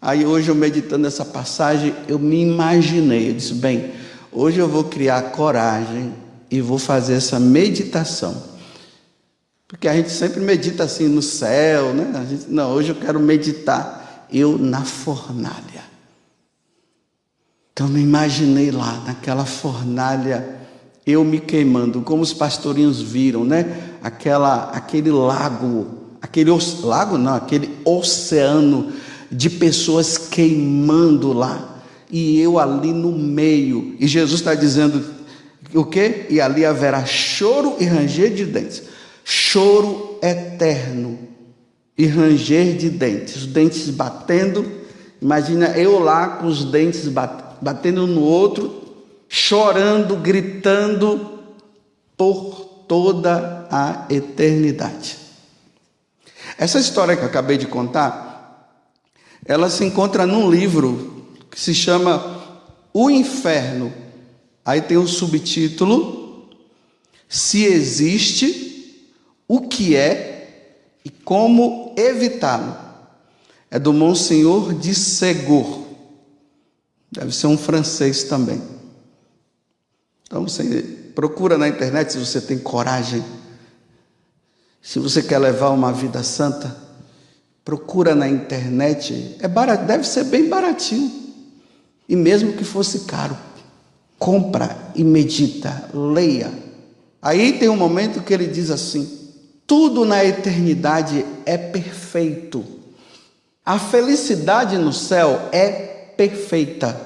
Aí 0.00 0.26
hoje 0.26 0.50
eu 0.50 0.54
meditando 0.54 1.06
essa 1.06 1.24
passagem, 1.24 1.94
eu 2.06 2.18
me 2.18 2.42
imaginei, 2.42 3.30
eu 3.30 3.34
disse, 3.34 3.54
bem, 3.54 3.92
hoje 4.30 4.58
eu 4.58 4.68
vou 4.68 4.84
criar 4.84 5.30
coragem 5.30 6.12
e 6.50 6.60
vou 6.60 6.78
fazer 6.78 7.14
essa 7.14 7.40
meditação. 7.40 8.52
Porque 9.66 9.88
a 9.88 9.94
gente 9.94 10.10
sempre 10.10 10.40
medita 10.40 10.84
assim 10.84 11.08
no 11.08 11.22
céu, 11.22 11.94
né? 11.94 12.26
Gente, 12.28 12.50
não, 12.50 12.72
hoje 12.72 12.90
eu 12.90 12.94
quero 12.94 13.18
meditar 13.18 14.03
eu 14.34 14.58
na 14.58 14.84
fornalha. 14.84 15.84
Então 17.72 17.88
me 17.88 18.00
imaginei 18.00 18.70
lá 18.70 19.02
naquela 19.06 19.44
fornalha, 19.44 20.60
eu 21.06 21.24
me 21.24 21.38
queimando, 21.38 22.02
como 22.02 22.22
os 22.22 22.32
pastorinhos 22.32 23.00
viram, 23.00 23.44
né? 23.44 23.96
Aquela, 24.02 24.70
aquele 24.70 25.10
lago, 25.10 25.86
aquele 26.20 26.50
lago 26.82 27.16
não, 27.16 27.34
aquele 27.34 27.70
oceano 27.84 28.92
de 29.30 29.50
pessoas 29.50 30.18
queimando 30.18 31.32
lá, 31.32 31.82
e 32.10 32.40
eu 32.40 32.58
ali 32.58 32.92
no 32.92 33.12
meio, 33.12 33.96
e 33.98 34.06
Jesus 34.06 34.40
está 34.40 34.54
dizendo 34.54 35.04
o 35.74 35.84
que? 35.84 36.26
E 36.30 36.40
ali 36.40 36.64
haverá 36.64 37.04
choro 37.04 37.76
e 37.80 37.84
ranger 37.84 38.32
de 38.32 38.44
dentes, 38.44 38.82
choro 39.24 40.18
eterno 40.22 41.33
e 41.96 42.06
ranger 42.06 42.76
de 42.76 42.90
dentes, 42.90 43.36
os 43.36 43.46
dentes 43.46 43.88
batendo. 43.90 44.82
Imagina 45.20 45.68
eu 45.78 45.98
lá 45.98 46.28
com 46.28 46.46
os 46.46 46.64
dentes 46.64 47.08
batendo 47.60 48.06
no 48.06 48.20
outro, 48.20 48.82
chorando, 49.28 50.16
gritando 50.16 51.40
por 52.16 52.84
toda 52.88 53.66
a 53.70 54.06
eternidade. 54.10 55.18
Essa 56.58 56.78
história 56.78 57.16
que 57.16 57.22
eu 57.22 57.28
acabei 57.28 57.56
de 57.56 57.66
contar 57.66 58.34
ela 59.44 59.68
se 59.68 59.84
encontra 59.84 60.26
num 60.26 60.50
livro 60.50 61.26
que 61.50 61.60
se 61.60 61.74
chama 61.74 62.42
O 62.92 63.10
Inferno. 63.10 63.92
Aí 64.64 64.80
tem 64.80 64.96
o 64.96 65.02
um 65.02 65.06
subtítulo: 65.06 66.48
Se 67.28 67.64
existe, 67.64 69.12
o 69.46 69.68
que 69.68 69.94
é 69.94 70.33
e 71.04 71.10
como 71.10 71.94
evitá-lo. 71.96 72.76
É 73.70 73.78
do 73.78 73.92
Monsenhor 73.92 74.72
de 74.72 74.94
Segur. 74.94 75.84
Deve 77.10 77.34
ser 77.34 77.48
um 77.48 77.58
francês 77.58 78.24
também. 78.24 78.62
Então 80.26 80.42
você 80.42 80.82
procura 81.14 81.58
na 81.58 81.68
internet 81.68 82.12
se 82.12 82.18
você 82.18 82.40
tem 82.40 82.58
coragem. 82.58 83.22
Se 84.80 84.98
você 84.98 85.22
quer 85.22 85.38
levar 85.38 85.70
uma 85.70 85.92
vida 85.92 86.22
santa, 86.22 86.76
procura 87.64 88.14
na 88.14 88.28
internet, 88.28 89.36
é 89.40 89.48
barato, 89.48 89.86
deve 89.86 90.04
ser 90.04 90.24
bem 90.24 90.48
baratinho. 90.48 91.10
E 92.08 92.14
mesmo 92.14 92.52
que 92.52 92.64
fosse 92.64 93.00
caro, 93.00 93.36
compra 94.18 94.92
e 94.94 95.02
medita, 95.02 95.88
leia. 95.94 96.52
Aí 97.22 97.58
tem 97.58 97.68
um 97.68 97.76
momento 97.76 98.22
que 98.22 98.34
ele 98.34 98.46
diz 98.46 98.70
assim: 98.70 99.23
tudo 99.66 100.04
na 100.04 100.24
eternidade 100.24 101.24
é 101.46 101.56
perfeito. 101.56 102.64
A 103.64 103.78
felicidade 103.78 104.76
no 104.76 104.92
céu 104.92 105.48
é 105.52 105.72
perfeita. 106.16 107.00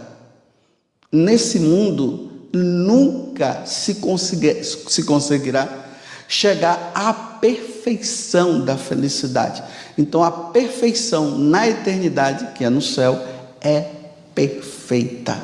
Nesse 1.10 1.60
mundo 1.60 2.48
nunca 2.52 3.64
se, 3.64 3.96
conseguir, 3.96 4.64
se 4.64 5.04
conseguirá 5.04 5.86
chegar 6.26 6.90
à 6.94 7.12
perfeição 7.12 8.64
da 8.64 8.76
felicidade. 8.76 9.62
Então 9.96 10.22
a 10.22 10.30
perfeição 10.30 11.38
na 11.38 11.68
eternidade, 11.68 12.52
que 12.54 12.64
é 12.64 12.68
no 12.68 12.82
céu, 12.82 13.24
é 13.60 13.88
perfeita. 14.34 15.40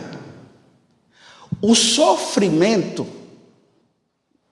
O 1.63 1.75
sofrimento 1.75 3.07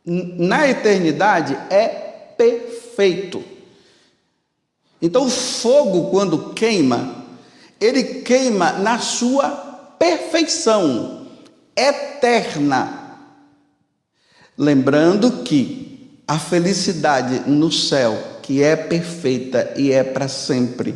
na 0.04 0.69
eternidade 0.69 1.57
é 1.69 2.01
perfeito. 2.42 3.44
Então 5.00 5.26
o 5.26 5.30
fogo, 5.30 6.11
quando 6.11 6.52
queima, 6.54 7.25
ele 7.80 8.02
queima 8.22 8.72
na 8.72 8.99
sua 8.99 9.50
perfeição 9.99 11.26
eterna. 11.76 13.18
Lembrando 14.56 15.42
que 15.42 16.20
a 16.26 16.38
felicidade 16.38 17.50
no 17.50 17.70
céu 17.72 18.16
que 18.42 18.62
é 18.62 18.75
perfeita 18.76 19.72
e 19.76 19.92
é 19.92 20.02
para 20.02 20.28
sempre. 20.28 20.94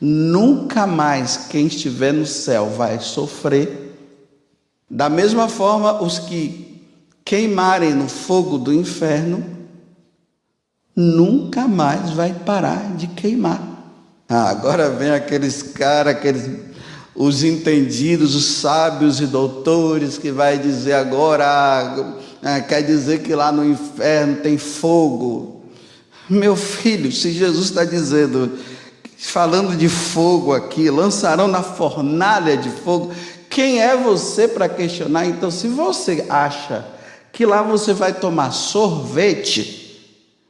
Nunca 0.00 0.86
mais 0.86 1.36
quem 1.48 1.66
estiver 1.66 2.12
no 2.12 2.26
céu 2.26 2.70
vai 2.70 2.98
sofrer. 3.00 3.96
Da 4.88 5.08
mesma 5.08 5.48
forma, 5.48 6.02
os 6.02 6.18
que 6.18 6.82
queimarem 7.24 7.92
no 7.92 8.08
fogo 8.08 8.56
do 8.56 8.72
inferno, 8.72 9.57
nunca 11.00 11.68
mais 11.68 12.10
vai 12.10 12.32
parar 12.32 12.96
de 12.96 13.06
queimar. 13.06 13.62
Ah, 14.28 14.50
agora 14.50 14.90
vem 14.90 15.12
aqueles 15.12 15.62
caras, 15.62 16.16
aqueles 16.16 16.50
os 17.14 17.44
entendidos, 17.44 18.34
os 18.34 18.44
sábios 18.44 19.20
e 19.20 19.26
doutores 19.26 20.18
que 20.18 20.32
vai 20.32 20.58
dizer 20.58 20.94
agora, 20.94 22.14
ah, 22.42 22.60
quer 22.62 22.82
dizer 22.82 23.22
que 23.22 23.32
lá 23.32 23.52
no 23.52 23.64
inferno 23.64 24.38
tem 24.42 24.58
fogo. 24.58 25.62
Meu 26.28 26.56
filho, 26.56 27.12
se 27.12 27.30
Jesus 27.30 27.66
está 27.66 27.84
dizendo, 27.84 28.58
falando 29.16 29.76
de 29.76 29.88
fogo 29.88 30.52
aqui, 30.52 30.90
lançarão 30.90 31.46
na 31.46 31.62
fornalha 31.62 32.56
de 32.56 32.70
fogo, 32.70 33.12
quem 33.48 33.80
é 33.80 33.96
você 33.96 34.48
para 34.48 34.68
questionar? 34.68 35.26
Então, 35.26 35.48
se 35.48 35.68
você 35.68 36.26
acha 36.28 36.84
que 37.32 37.46
lá 37.46 37.62
você 37.62 37.94
vai 37.94 38.12
tomar 38.12 38.50
sorvete 38.50 39.87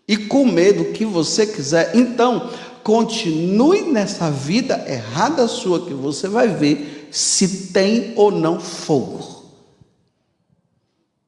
e 0.08 0.16
comer 0.16 0.72
do 0.72 0.86
que 0.86 1.04
você 1.04 1.46
quiser, 1.46 1.94
então 1.94 2.50
continue 2.82 3.82
nessa 3.82 4.30
vida 4.30 4.82
errada 4.88 5.46
sua 5.46 5.84
que 5.84 5.92
você 5.92 6.26
vai 6.26 6.48
ver 6.48 7.08
se 7.12 7.68
tem 7.68 8.14
ou 8.16 8.30
não 8.30 8.58
fogo. 8.58 9.44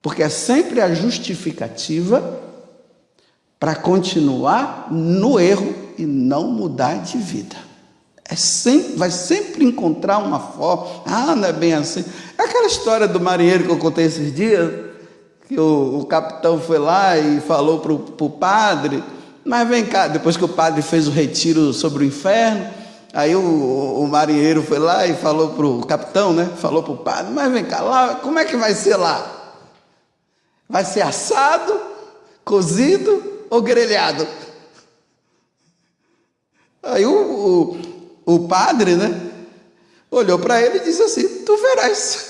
Porque 0.01 0.23
é 0.23 0.31
sempre 0.31 0.81
a 0.81 0.95
justificativa 0.95 2.41
para 3.59 3.75
continuar 3.75 4.89
no 4.91 5.39
erro 5.39 5.75
e 5.99 6.07
não 6.07 6.51
mudar 6.51 7.03
de 7.03 7.19
vida. 7.19 7.57
É 8.25 8.35
sempre, 8.35 8.97
vai 8.97 9.11
sempre 9.11 9.65
encontrar 9.65 10.19
uma 10.19 10.41
forma. 10.41 11.03
Ah, 11.05 11.37
não 11.37 11.47
é 11.47 11.53
bem 11.53 11.75
assim. 11.75 12.03
É 12.39 12.45
aquela 12.45 12.67
história 12.67 13.07
do 13.07 13.21
marinheiro 13.21 13.65
que 13.65 13.71
eu 13.71 13.79
contei 13.79 14.07
esses 14.07 14.35
dias, 14.35 14.90
que 15.51 15.59
o, 15.59 15.99
o 15.99 16.07
capitão 16.07 16.61
foi 16.61 16.79
lá 16.79 17.19
e 17.19 17.41
falou 17.41 17.81
para 17.81 17.93
o 17.93 18.31
padre, 18.31 19.03
mas 19.45 19.69
vem 19.69 19.85
cá, 19.85 20.07
depois 20.07 20.37
que 20.37 20.45
o 20.45 20.49
padre 20.49 20.81
fez 20.81 21.09
o 21.09 21.11
retiro 21.11 21.73
sobre 21.73 22.05
o 22.05 22.07
inferno, 22.07 22.73
aí 23.13 23.35
o, 23.35 23.41
o 23.41 24.07
marinheiro 24.07 24.63
foi 24.63 24.79
lá 24.79 25.09
e 25.09 25.15
falou 25.17 25.49
para 25.51 25.67
o 25.67 25.85
capitão, 25.85 26.33
né? 26.33 26.49
Falou 26.57 26.85
para 26.85 26.93
o 26.93 26.99
padre, 26.99 27.33
mas 27.33 27.53
vem 27.53 27.65
cá, 27.65 27.81
lá, 27.81 28.15
como 28.23 28.39
é 28.39 28.45
que 28.45 28.57
vai 28.57 28.73
ser 28.77 28.95
lá? 28.95 29.59
Vai 30.69 30.85
ser 30.85 31.01
assado, 31.01 31.81
cozido 32.45 33.21
ou 33.51 33.61
grelhado? 33.61 34.25
Aí 36.81 37.05
o, 37.05 37.77
o, 38.25 38.35
o 38.37 38.47
padre, 38.47 38.95
né? 38.95 39.33
Olhou 40.13 40.39
para 40.39 40.63
ele 40.63 40.77
e 40.77 40.85
disse 40.85 41.03
assim: 41.03 41.45
Tu 41.45 41.57
verás. 41.57 42.30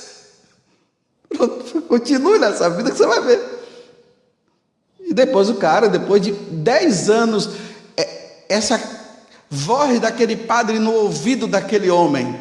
Continue 1.89 2.39
nessa 2.39 2.69
vida 2.71 2.91
que 2.91 2.97
você 2.97 3.07
vai 3.07 3.21
ver. 3.21 3.41
E 5.01 5.15
depois 5.15 5.49
o 5.49 5.55
cara, 5.55 5.89
depois 5.89 6.23
de 6.23 6.33
dez 6.33 7.09
anos, 7.11 7.51
é, 7.97 8.45
essa 8.49 8.81
voz 9.49 9.99
daquele 9.99 10.37
padre 10.37 10.79
no 10.79 10.93
ouvido 10.93 11.47
daquele 11.47 11.91
homem, 11.91 12.39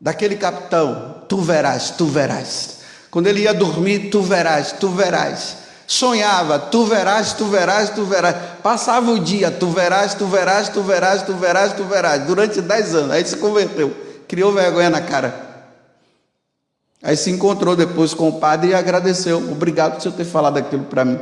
daquele 0.00 0.36
capitão: 0.36 1.22
Tu 1.28 1.36
verás, 1.38 1.90
tu 1.90 2.06
verás. 2.06 2.78
Quando 3.10 3.26
ele 3.28 3.42
ia 3.42 3.54
dormir, 3.54 4.10
tu 4.10 4.22
verás, 4.22 4.72
tu 4.72 4.88
verás. 4.88 5.64
Sonhava, 5.86 6.58
tu 6.58 6.86
verás, 6.86 7.34
tu 7.34 7.44
verás, 7.46 7.90
tu 7.90 8.04
verás. 8.04 8.34
Passava 8.62 9.10
o 9.10 9.18
dia, 9.18 9.50
tu 9.50 9.68
verás, 9.68 10.14
tu 10.14 10.26
verás, 10.26 10.68
tu 10.68 10.82
verás, 10.82 11.22
tu 11.22 11.34
verás, 11.34 11.72
tu 11.74 11.84
verás. 11.84 12.26
Durante 12.26 12.60
dez 12.60 12.94
anos. 12.94 13.10
Aí 13.10 13.24
se 13.24 13.36
converteu. 13.36 13.94
Criou 14.26 14.52
vergonha 14.52 14.90
na 14.90 15.00
cara. 15.00 15.53
Aí 17.04 17.18
se 17.18 17.30
encontrou 17.30 17.76
depois 17.76 18.14
com 18.14 18.30
o 18.30 18.40
padre 18.40 18.70
e 18.70 18.74
agradeceu. 18.74 19.36
Obrigado 19.52 19.96
por 19.96 20.02
você 20.02 20.10
ter 20.10 20.24
falado 20.24 20.56
aquilo 20.56 20.84
para 20.84 21.04
mim. 21.04 21.18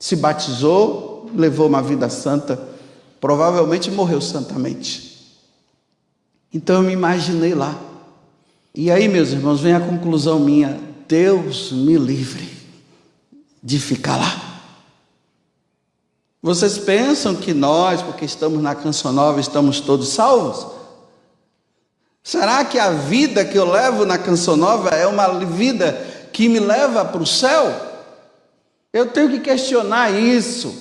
Se 0.00 0.16
batizou, 0.16 1.30
levou 1.34 1.66
uma 1.66 1.82
vida 1.82 2.08
santa. 2.08 2.58
Provavelmente 3.20 3.90
morreu 3.90 4.22
santamente. 4.22 5.36
Então 6.52 6.76
eu 6.76 6.82
me 6.82 6.94
imaginei 6.94 7.54
lá. 7.54 7.78
E 8.74 8.90
aí, 8.90 9.06
meus 9.06 9.32
irmãos, 9.32 9.60
vem 9.60 9.74
a 9.74 9.80
conclusão 9.80 10.40
minha: 10.40 10.80
Deus 11.06 11.70
me 11.70 11.98
livre 11.98 12.48
de 13.62 13.78
ficar 13.78 14.16
lá. 14.16 14.62
Vocês 16.40 16.78
pensam 16.78 17.34
que 17.34 17.52
nós, 17.52 18.00
porque 18.00 18.24
estamos 18.24 18.62
na 18.62 18.74
Canção 18.74 19.12
Nova, 19.12 19.40
estamos 19.40 19.80
todos 19.80 20.08
salvos? 20.08 20.77
Será 22.28 22.62
que 22.62 22.78
a 22.78 22.90
vida 22.90 23.42
que 23.42 23.56
eu 23.56 23.64
levo 23.64 24.04
na 24.04 24.18
Canção 24.18 24.54
Nova 24.54 24.90
é 24.90 25.06
uma 25.06 25.38
vida 25.46 25.98
que 26.30 26.46
me 26.46 26.60
leva 26.60 27.02
para 27.02 27.22
o 27.22 27.26
céu? 27.26 27.74
Eu 28.92 29.06
tenho 29.06 29.30
que 29.30 29.40
questionar 29.40 30.10
isso, 30.10 30.74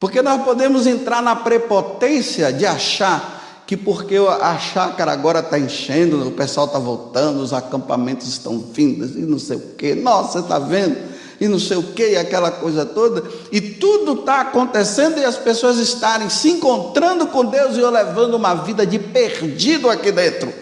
porque 0.00 0.20
nós 0.20 0.42
podemos 0.42 0.84
entrar 0.84 1.22
na 1.22 1.36
prepotência 1.36 2.52
de 2.52 2.66
achar 2.66 3.62
que 3.68 3.76
porque 3.76 4.16
a 4.16 4.58
chácara 4.58 5.12
agora 5.12 5.38
está 5.38 5.56
enchendo, 5.56 6.26
o 6.26 6.32
pessoal 6.32 6.66
está 6.66 6.80
voltando, 6.80 7.40
os 7.40 7.52
acampamentos 7.52 8.26
estão 8.26 8.58
vindo, 8.58 9.04
e 9.16 9.22
não 9.22 9.38
sei 9.38 9.58
o 9.58 9.74
quê. 9.76 9.94
Nossa, 9.94 10.32
você 10.32 10.38
está 10.40 10.58
vendo? 10.58 10.96
E 11.40 11.46
não 11.46 11.58
sei 11.58 11.76
o 11.76 11.92
quê, 11.92 12.10
e 12.12 12.16
aquela 12.16 12.50
coisa 12.50 12.84
toda. 12.84 13.22
E 13.52 13.60
tudo 13.60 14.20
está 14.20 14.40
acontecendo 14.40 15.18
e 15.18 15.24
as 15.24 15.36
pessoas 15.36 15.78
estarem 15.78 16.28
se 16.28 16.50
encontrando 16.50 17.28
com 17.28 17.44
Deus 17.44 17.76
e 17.76 17.80
eu 17.80 17.90
levando 17.90 18.34
uma 18.34 18.54
vida 18.54 18.86
de 18.86 18.98
perdido 18.98 19.88
aqui 19.88 20.10
dentro. 20.10 20.52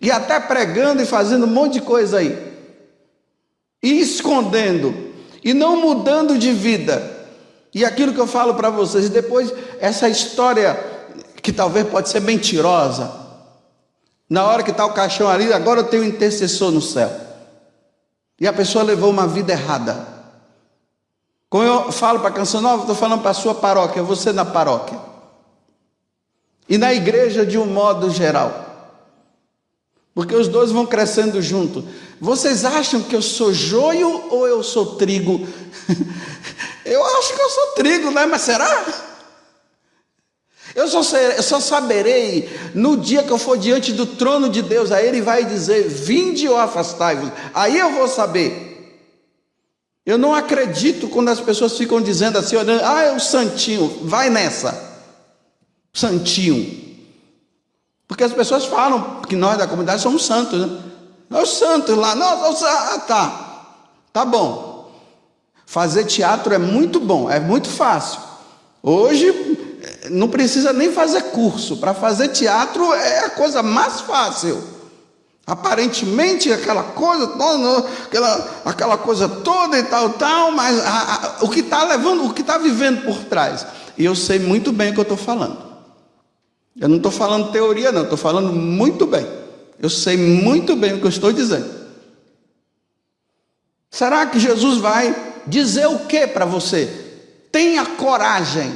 E 0.00 0.10
até 0.10 0.38
pregando 0.38 1.02
e 1.02 1.06
fazendo 1.06 1.46
um 1.46 1.50
monte 1.50 1.74
de 1.74 1.80
coisa 1.80 2.18
aí. 2.18 2.36
E 3.82 4.00
escondendo. 4.00 4.94
E 5.42 5.54
não 5.54 5.80
mudando 5.80 6.36
de 6.36 6.52
vida. 6.52 7.10
E 7.72 7.84
aquilo 7.84 8.12
que 8.12 8.20
eu 8.20 8.26
falo 8.26 8.54
para 8.54 8.68
vocês, 8.68 9.08
depois 9.08 9.52
essa 9.80 10.08
história 10.08 10.78
que 11.42 11.52
talvez 11.52 11.86
pode 11.88 12.08
ser 12.10 12.20
mentirosa. 12.20 13.10
Na 14.28 14.44
hora 14.44 14.62
que 14.62 14.70
está 14.70 14.84
o 14.84 14.92
caixão 14.92 15.28
ali, 15.28 15.52
agora 15.52 15.80
eu 15.80 15.84
tenho 15.84 16.02
um 16.02 16.06
intercessor 16.06 16.70
no 16.70 16.80
céu. 16.80 17.23
E 18.40 18.46
a 18.46 18.52
pessoa 18.52 18.84
levou 18.84 19.10
uma 19.10 19.26
vida 19.26 19.52
errada. 19.52 20.06
Como 21.48 21.64
eu 21.64 21.92
falo 21.92 22.18
para 22.18 22.30
a 22.30 22.32
canção 22.32 22.60
nova, 22.60 22.82
estou 22.82 22.96
falando 22.96 23.22
para 23.22 23.30
a 23.30 23.34
sua 23.34 23.54
paróquia, 23.54 24.02
você 24.02 24.32
na 24.32 24.44
paróquia. 24.44 24.98
E 26.68 26.76
na 26.76 26.92
igreja 26.92 27.46
de 27.46 27.58
um 27.58 27.66
modo 27.66 28.10
geral. 28.10 28.64
Porque 30.14 30.34
os 30.34 30.48
dois 30.48 30.70
vão 30.70 30.86
crescendo 30.86 31.42
junto. 31.42 31.86
Vocês 32.20 32.64
acham 32.64 33.02
que 33.02 33.14
eu 33.14 33.22
sou 33.22 33.52
joio 33.52 34.28
ou 34.30 34.46
eu 34.46 34.62
sou 34.62 34.96
trigo? 34.96 35.46
eu 36.84 37.04
acho 37.18 37.34
que 37.34 37.40
eu 37.42 37.50
sou 37.50 37.66
trigo, 37.74 38.10
né? 38.10 38.24
Mas 38.26 38.42
será? 38.42 39.13
Eu 40.74 40.88
só, 40.88 41.16
eu 41.16 41.42
só 41.42 41.60
saberei 41.60 42.48
no 42.74 42.96
dia 42.96 43.22
que 43.22 43.30
eu 43.30 43.38
for 43.38 43.56
diante 43.56 43.92
do 43.92 44.06
trono 44.06 44.48
de 44.48 44.60
Deus, 44.60 44.90
aí 44.90 45.06
Ele 45.06 45.20
vai 45.20 45.44
dizer: 45.44 45.88
Vinde 45.88 46.48
ou 46.48 46.56
afastai-vos. 46.56 47.30
Aí 47.54 47.78
eu 47.78 47.92
vou 47.92 48.08
saber. 48.08 48.72
Eu 50.04 50.18
não 50.18 50.34
acredito 50.34 51.08
quando 51.08 51.30
as 51.30 51.40
pessoas 51.40 51.78
ficam 51.78 52.00
dizendo 52.00 52.36
assim, 52.36 52.56
olhando, 52.56 52.84
ah, 52.84 53.02
é 53.04 53.12
o 53.12 53.20
santinho, 53.20 54.00
vai 54.02 54.28
nessa. 54.28 54.92
Santinho. 55.94 56.84
Porque 58.06 58.22
as 58.22 58.32
pessoas 58.32 58.66
falam 58.66 59.22
que 59.22 59.34
nós 59.34 59.56
da 59.56 59.66
comunidade 59.66 60.02
somos 60.02 60.26
santos, 60.26 60.60
né? 60.60 60.78
Nós 61.30 61.48
santos 61.50 61.96
lá, 61.96 62.14
nós, 62.14 62.62
ah, 62.62 62.98
tá, 62.98 63.76
tá 64.12 64.24
bom. 64.26 64.92
Fazer 65.64 66.04
teatro 66.04 66.52
é 66.52 66.58
muito 66.58 67.00
bom, 67.00 67.30
é 67.30 67.40
muito 67.40 67.70
fácil. 67.70 68.20
Hoje 68.82 69.53
não 70.10 70.28
precisa 70.28 70.72
nem 70.72 70.92
fazer 70.92 71.22
curso. 71.24 71.76
Para 71.78 71.94
fazer 71.94 72.28
teatro 72.28 72.92
é 72.92 73.20
a 73.20 73.30
coisa 73.30 73.62
mais 73.62 74.00
fácil. 74.00 74.62
Aparentemente 75.46 76.50
aquela 76.50 76.82
coisa, 76.82 77.24
aquela, 78.04 78.50
aquela 78.64 78.96
coisa 78.96 79.28
toda 79.28 79.78
e 79.78 79.82
tal, 79.82 80.10
tal, 80.10 80.50
mas 80.52 80.78
a, 80.78 81.36
a, 81.40 81.44
o 81.44 81.50
que 81.50 81.60
está 81.60 81.84
levando, 81.84 82.24
o 82.24 82.32
que 82.32 82.40
está 82.40 82.56
vivendo 82.56 83.04
por 83.04 83.16
trás. 83.24 83.66
E 83.96 84.04
eu 84.04 84.14
sei 84.14 84.38
muito 84.38 84.72
bem 84.72 84.90
o 84.90 84.94
que 84.94 85.00
eu 85.00 85.02
estou 85.02 85.18
falando. 85.18 85.58
Eu 86.80 86.88
não 86.88 86.96
estou 86.96 87.12
falando 87.12 87.52
teoria, 87.52 87.92
não, 87.92 88.02
estou 88.02 88.18
falando 88.18 88.52
muito 88.52 89.06
bem. 89.06 89.26
Eu 89.78 89.90
sei 89.90 90.16
muito 90.16 90.74
bem 90.74 90.94
o 90.94 90.98
que 90.98 91.04
eu 91.04 91.10
estou 91.10 91.32
dizendo. 91.32 91.84
Será 93.90 94.26
que 94.26 94.40
Jesus 94.40 94.78
vai 94.78 95.14
dizer 95.46 95.86
o 95.86 96.00
que 96.00 96.26
para 96.26 96.44
você? 96.44 96.86
Tenha 97.52 97.84
coragem 97.84 98.72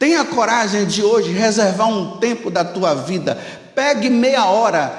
Tenha 0.00 0.24
coragem 0.24 0.86
de 0.86 1.02
hoje 1.04 1.30
reservar 1.30 1.86
um 1.86 2.16
tempo 2.16 2.50
da 2.50 2.64
tua 2.64 2.94
vida. 2.94 3.34
Pegue 3.74 4.08
meia 4.08 4.46
hora. 4.46 4.98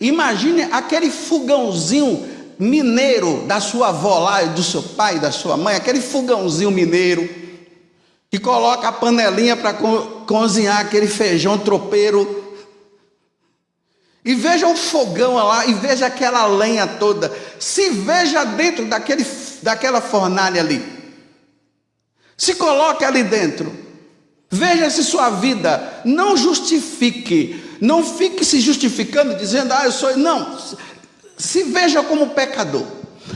Imagine 0.00 0.64
aquele 0.64 1.12
fogãozinho 1.12 2.28
mineiro 2.58 3.44
da 3.46 3.60
sua 3.60 3.90
avó 3.90 4.18
lá, 4.18 4.42
do 4.42 4.64
seu 4.64 4.82
pai, 4.82 5.20
da 5.20 5.30
sua 5.30 5.56
mãe, 5.56 5.76
aquele 5.76 6.00
fogãozinho 6.00 6.72
mineiro 6.72 7.28
que 8.28 8.40
coloca 8.40 8.88
a 8.88 8.92
panelinha 8.92 9.56
para 9.56 9.74
co 9.74 10.24
cozinhar 10.26 10.80
aquele 10.80 11.06
feijão 11.06 11.56
tropeiro. 11.56 12.44
E 14.24 14.34
veja 14.34 14.66
o 14.66 14.74
fogão 14.74 15.34
lá 15.34 15.66
e 15.66 15.74
veja 15.74 16.06
aquela 16.06 16.46
lenha 16.46 16.84
toda. 16.84 17.32
Se 17.60 17.90
veja 17.90 18.42
dentro 18.42 18.86
daquele, 18.86 19.24
daquela 19.62 20.00
fornalha 20.00 20.60
ali. 20.60 20.84
Se 22.36 22.56
coloque 22.56 23.04
ali 23.04 23.22
dentro. 23.22 23.85
Veja 24.50 24.88
se 24.90 25.02
sua 25.02 25.30
vida 25.30 26.02
não 26.04 26.36
justifique, 26.36 27.62
não 27.80 28.04
fique 28.04 28.44
se 28.44 28.60
justificando 28.60 29.34
dizendo, 29.34 29.72
ah, 29.72 29.84
eu 29.84 29.92
sou. 29.92 30.16
Não, 30.16 30.56
se 31.36 31.64
veja 31.64 32.02
como 32.02 32.30
pecador, 32.30 32.84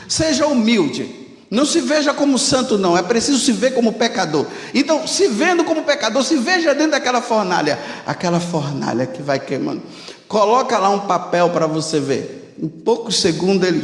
seja 0.09 0.47
humilde, 0.47 1.21
não 1.51 1.67
se 1.67 1.81
veja 1.81 2.15
como 2.15 2.39
santo, 2.39 2.79
não, 2.79 2.97
é 2.97 3.03
preciso 3.03 3.39
se 3.39 3.51
ver 3.51 3.75
como 3.75 3.95
pecador. 3.95 4.47
Então, 4.73 5.07
se 5.07 5.27
vendo 5.27 5.65
como 5.65 5.83
pecador, 5.83 6.23
se 6.23 6.37
veja 6.37 6.73
dentro 6.75 6.93
daquela 6.93 7.21
fornalha, 7.21 7.79
aquela 8.07 8.39
fornalha 8.39 9.05
que 9.05 9.21
vai 9.21 9.41
queimando. 9.41 9.83
Coloca 10.29 10.79
lá 10.79 10.91
um 10.91 11.01
papel 11.01 11.51
para 11.51 11.67
você 11.67 11.99
ver. 11.99 12.55
Em 12.63 12.69
poucos 12.69 13.21
segundos 13.21 13.67
ele 13.67 13.83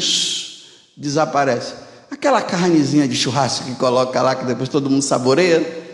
desaparece. 0.97 1.75
Aquela 2.09 2.41
carnezinha 2.41 3.09
de 3.09 3.17
churrasco 3.17 3.65
que 3.65 3.75
coloca 3.75 4.23
lá, 4.23 4.37
que 4.37 4.45
depois 4.45 4.69
todo 4.69 4.89
mundo 4.89 5.03
saboreia. 5.03 5.86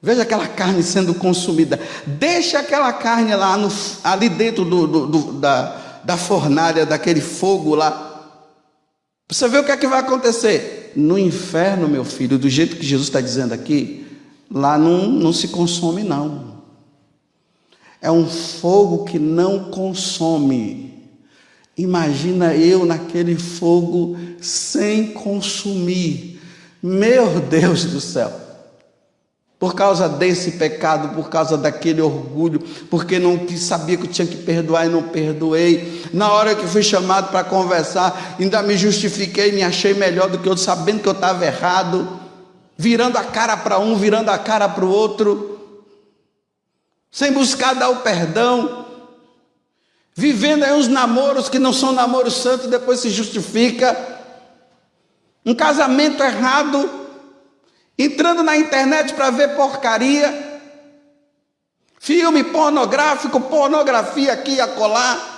Veja 0.00 0.22
aquela 0.22 0.46
carne 0.46 0.82
sendo 0.82 1.14
consumida. 1.14 1.80
Deixa 2.06 2.58
aquela 2.58 2.92
carne 2.92 3.34
lá 3.34 3.56
no, 3.56 3.68
ali 4.04 4.28
dentro 4.28 4.64
do, 4.64 4.86
do, 4.86 5.06
do, 5.06 5.32
da, 5.34 6.00
da 6.04 6.16
fornalha, 6.16 6.84
daquele 6.84 7.20
fogo 7.20 7.74
lá. 7.74 8.06
Você 9.28 9.48
vê 9.48 9.58
o 9.58 9.64
que 9.64 9.72
é 9.72 9.76
que 9.76 9.86
vai 9.86 10.00
acontecer? 10.00 10.92
No 10.94 11.18
inferno, 11.18 11.88
meu 11.88 12.04
filho, 12.04 12.38
do 12.38 12.48
jeito 12.48 12.76
que 12.76 12.86
Jesus 12.86 13.08
está 13.08 13.20
dizendo 13.20 13.52
aqui, 13.52 14.06
lá 14.50 14.78
não, 14.78 15.08
não 15.08 15.32
se 15.32 15.48
consome, 15.48 16.04
não. 16.04 16.56
É 18.00 18.10
um 18.10 18.28
fogo 18.28 19.04
que 19.04 19.18
não 19.18 19.70
consome. 19.70 21.10
Imagina 21.76 22.54
eu 22.54 22.86
naquele 22.86 23.34
fogo 23.36 24.16
sem 24.40 25.12
consumir. 25.12 26.40
Meu 26.82 27.40
Deus 27.40 27.84
do 27.84 28.00
céu. 28.00 28.45
Por 29.58 29.74
causa 29.74 30.06
desse 30.06 30.52
pecado, 30.52 31.14
por 31.14 31.30
causa 31.30 31.56
daquele 31.56 32.02
orgulho, 32.02 32.60
porque 32.90 33.18
não 33.18 33.48
sabia 33.56 33.96
que 33.96 34.06
tinha 34.06 34.26
que 34.26 34.36
perdoar 34.36 34.84
e 34.84 34.90
não 34.90 35.04
perdoei. 35.04 36.04
Na 36.12 36.30
hora 36.30 36.54
que 36.54 36.66
fui 36.66 36.82
chamado 36.82 37.30
para 37.30 37.42
conversar, 37.42 38.36
ainda 38.38 38.62
me 38.62 38.76
justifiquei, 38.76 39.52
me 39.52 39.62
achei 39.62 39.94
melhor 39.94 40.28
do 40.28 40.38
que 40.38 40.48
eu, 40.48 40.56
sabendo 40.58 41.00
que 41.00 41.08
eu 41.08 41.12
estava 41.12 41.46
errado, 41.46 42.20
virando 42.76 43.16
a 43.16 43.24
cara 43.24 43.56
para 43.56 43.78
um, 43.78 43.96
virando 43.96 44.30
a 44.30 44.36
cara 44.36 44.68
para 44.68 44.84
o 44.84 44.90
outro, 44.90 45.58
sem 47.10 47.32
buscar 47.32 47.74
dar 47.74 47.88
o 47.88 47.96
perdão, 47.96 48.84
vivendo 50.14 50.64
aí 50.64 50.72
uns 50.74 50.86
namoros 50.86 51.48
que 51.48 51.58
não 51.58 51.72
são 51.72 51.92
namoros 51.92 52.34
santos, 52.34 52.66
depois 52.66 53.00
se 53.00 53.08
justifica, 53.08 53.96
um 55.46 55.54
casamento 55.54 56.22
errado 56.22 57.05
entrando 57.98 58.42
na 58.42 58.56
internet 58.56 59.14
para 59.14 59.30
ver 59.30 59.56
porcaria, 59.56 60.60
filme 61.98 62.44
pornográfico, 62.44 63.40
pornografia 63.40 64.32
aqui 64.32 64.52
e 64.52 64.60
acolá. 64.60 65.34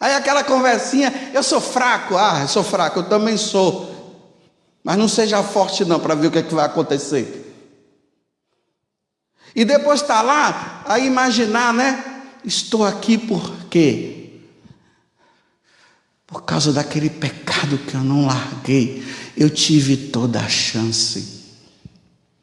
Aí 0.00 0.14
aquela 0.14 0.44
conversinha, 0.44 1.30
eu 1.34 1.42
sou 1.42 1.60
fraco, 1.60 2.16
ah, 2.16 2.40
eu 2.42 2.48
sou 2.48 2.62
fraco, 2.62 3.00
eu 3.00 3.08
também 3.08 3.36
sou. 3.36 3.88
Mas 4.84 4.96
não 4.96 5.08
seja 5.08 5.42
forte 5.42 5.84
não 5.84 5.98
para 5.98 6.14
ver 6.14 6.28
o 6.28 6.30
que, 6.30 6.38
é 6.38 6.42
que 6.42 6.54
vai 6.54 6.66
acontecer. 6.66 7.44
E 9.54 9.64
depois 9.64 10.00
está 10.00 10.22
lá 10.22 10.82
a 10.86 10.98
imaginar, 10.98 11.72
né? 11.72 12.22
Estou 12.44 12.84
aqui 12.84 13.18
por 13.18 13.66
quê? 13.68 14.17
Por 16.28 16.42
causa 16.44 16.72
daquele 16.72 17.10
pecado 17.10 17.76
que 17.78 17.96
eu 17.96 18.04
não 18.04 18.26
larguei. 18.26 19.02
Eu 19.36 19.50
tive 19.50 19.96
toda 19.96 20.38
a 20.38 20.48
chance. 20.48 21.42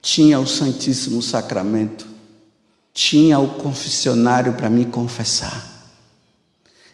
Tinha 0.01 0.37
o 0.39 0.45
Santíssimo 0.45 1.21
Sacramento. 1.21 2.15
tinha 2.95 3.37
o 3.37 3.55
confessionário 3.55 4.53
para 4.53 4.69
me 4.69 4.85
confessar, 4.85 5.69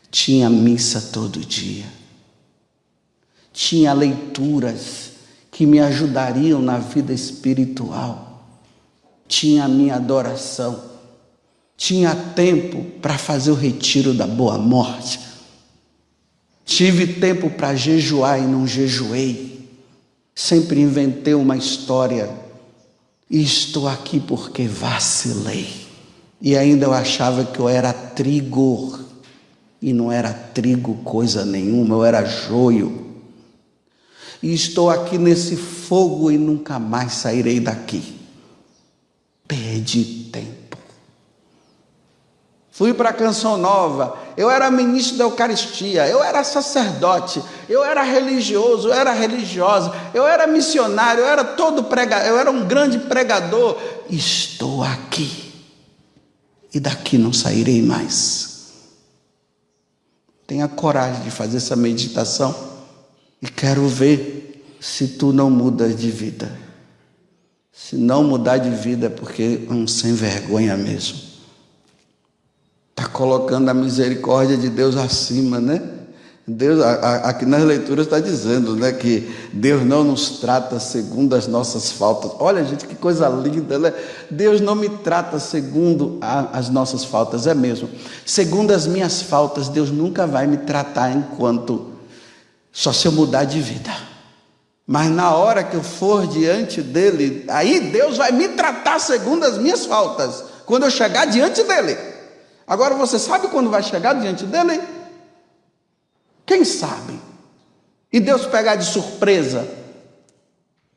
tinha 0.10 0.50
missa 0.50 1.00
todo 1.00 1.40
dia, 1.40 1.86
tinha 3.54 3.94
leituras 3.94 5.12
que 5.52 5.64
me 5.68 5.80
ajudariam 5.80 6.60
na 6.60 6.80
vida 6.80 7.14
espiritual, 7.14 8.48
tinha 9.28 9.66
a 9.66 9.68
minha 9.68 9.96
adoração, 9.96 10.84
tinha 11.78 12.16
tempo 12.16 12.84
para 13.00 13.20
fazer 13.20 13.52
o 13.52 13.56
retiro 13.56 14.12
da 14.12 14.26
boa 14.26 14.58
morte, 14.58 15.20
tive 16.72 17.06
tempo 17.06 17.50
para 17.50 17.76
jejuar 17.76 18.40
e 18.40 18.44
não 18.44 18.66
jejuei, 18.66 19.70
sempre 20.34 20.80
inventei 20.80 21.34
uma 21.34 21.58
história 21.58 22.30
e 23.30 23.44
estou 23.44 23.90
aqui 23.90 24.22
porque 24.22 24.68
vacilei. 24.68 25.68
E 26.42 26.56
ainda 26.56 26.86
eu 26.86 26.94
achava 26.94 27.44
que 27.44 27.60
eu 27.60 27.68
era 27.68 27.92
trigo, 27.92 28.98
e 29.82 29.92
não 29.92 30.12
era 30.12 30.34
trigo 30.34 30.96
coisa 31.04 31.46
nenhuma, 31.46 31.96
eu 31.96 32.06
era 32.06 32.24
joio. 32.24 33.06
E 34.42 34.54
estou 34.54 34.90
aqui 34.90 35.18
nesse 35.18 35.58
fogo 35.58 36.32
e 36.32 36.38
nunca 36.38 36.80
mais 36.80 37.14
sairei 37.14 37.60
daqui. 37.60 38.02
Perdi. 39.46 40.21
Fui 42.82 42.96
para 42.96 43.12
a 43.12 43.14
Canção 43.14 43.58
Nova, 43.58 44.18
eu 44.36 44.50
era 44.50 44.72
ministro 44.72 45.16
da 45.16 45.26
Eucaristia, 45.26 46.08
eu 46.08 46.24
era 46.24 46.44
sacerdote, 46.44 47.40
eu 47.70 47.84
era 47.84 48.02
religioso, 48.02 48.88
eu 48.88 48.94
era 48.96 49.14
religiosa, 49.14 49.94
eu 50.16 50.26
era 50.26 50.48
missionário, 50.48 51.22
eu 51.22 51.28
era 51.28 51.44
todo 51.44 51.84
pregador, 51.84 52.28
eu 52.28 52.40
era 52.40 52.50
um 52.50 52.66
grande 52.66 52.98
pregador. 52.98 53.78
Estou 54.10 54.82
aqui 54.82 55.54
e 56.74 56.80
daqui 56.80 57.20
não 57.20 57.32
sairei 57.32 57.84
mais. 57.84 58.72
Tenha 60.48 60.68
coragem 60.68 61.22
de 61.22 61.30
fazer 61.30 61.58
essa 61.58 61.76
meditação 61.76 62.56
e 63.40 63.48
quero 63.48 63.88
ver 63.88 64.76
se 64.80 65.08
tu 65.08 65.32
não 65.32 65.52
mudas 65.52 65.96
de 65.96 66.10
vida. 66.10 66.52
Se 67.72 67.96
não 67.96 68.24
mudar 68.24 68.58
de 68.58 68.72
vida 68.72 69.06
é 69.06 69.10
porque 69.12 69.68
é 69.70 69.72
um 69.72 69.86
sem 69.86 70.16
vergonha 70.16 70.76
mesmo. 70.76 71.30
Está 72.92 73.10
colocando 73.10 73.70
a 73.70 73.74
misericórdia 73.74 74.58
de 74.58 74.70
Deus 74.70 74.96
acima, 74.96 75.60
né? 75.60 75.82
Deus, 76.48 76.84
aqui 76.84 77.46
nas 77.46 77.64
leituras 77.64 78.08
está 78.08 78.20
dizendo 78.20 78.76
né, 78.76 78.92
que 78.92 79.32
Deus 79.54 79.86
não 79.86 80.04
nos 80.04 80.40
trata 80.40 80.80
segundo 80.80 81.36
as 81.36 81.48
nossas 81.48 81.92
faltas. 81.92 82.32
Olha, 82.40 82.66
gente, 82.66 82.88
que 82.88 82.96
coisa 82.96 83.30
linda, 83.30 83.78
né? 83.78 83.94
Deus 84.30 84.60
não 84.60 84.76
me 84.76 84.90
trata 84.90 85.40
segundo 85.40 86.18
a, 86.20 86.58
as 86.58 86.68
nossas 86.68 87.06
faltas, 87.06 87.46
é 87.46 87.54
mesmo. 87.54 87.90
Segundo 88.26 88.72
as 88.72 88.88
minhas 88.88 89.22
faltas, 89.22 89.70
Deus 89.70 89.92
nunca 89.92 90.26
vai 90.26 90.48
me 90.48 90.58
tratar 90.58 91.12
enquanto 91.16 91.92
só 92.72 92.92
se 92.92 93.08
eu 93.08 93.12
mudar 93.12 93.44
de 93.44 93.62
vida. 93.62 93.92
Mas 94.86 95.10
na 95.12 95.36
hora 95.36 95.64
que 95.64 95.76
eu 95.76 95.84
for 95.84 96.26
diante 96.26 96.82
dele, 96.82 97.46
aí 97.48 97.92
Deus 97.92 98.18
vai 98.18 98.32
me 98.32 98.50
tratar 98.50 99.00
segundo 99.00 99.46
as 99.46 99.58
minhas 99.58 99.86
faltas, 99.86 100.44
quando 100.66 100.84
eu 100.84 100.92
chegar 100.92 101.26
diante 101.26 101.64
dele. 101.64 101.96
Agora 102.72 102.96
você 102.96 103.20
sabe 103.20 103.50
quando 103.50 103.70
vai 103.70 103.84
chegar 103.84 104.14
diante 104.14 104.46
dele? 104.46 104.82
Quem 106.46 106.64
sabe? 106.64 107.20
E 108.14 108.18
Deus 108.18 108.46
pegar 108.46 108.78
de 108.78 108.86
surpresa. 108.86 109.68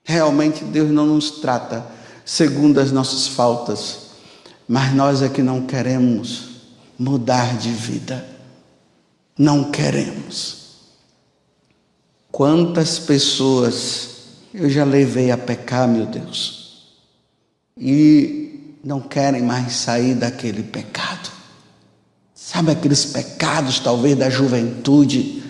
Realmente 0.04 0.62
Deus 0.62 0.88
não 0.92 1.04
nos 1.04 1.32
trata 1.32 1.84
segundo 2.24 2.78
as 2.78 2.92
nossas 2.92 3.26
faltas, 3.26 4.10
mas 4.68 4.94
nós 4.94 5.20
é 5.20 5.28
que 5.28 5.42
não 5.42 5.66
queremos 5.66 6.60
mudar 6.96 7.58
de 7.58 7.70
vida. 7.70 8.24
Não 9.37 9.72
queremos. 9.72 10.76
Quantas 12.30 13.00
pessoas 13.00 14.10
eu 14.54 14.70
já 14.70 14.84
levei 14.84 15.32
a 15.32 15.37
pecar, 15.37 15.88
meu 15.88 16.06
Deus, 16.06 16.94
e 17.76 18.76
não 18.84 19.00
querem 19.00 19.42
mais 19.42 19.72
sair 19.72 20.14
daquele 20.14 20.62
pecado. 20.62 21.34
Sabe 22.54 22.70
aqueles 22.70 23.04
pecados, 23.04 23.80
talvez, 23.80 24.16
da 24.16 24.30
juventude, 24.30 25.42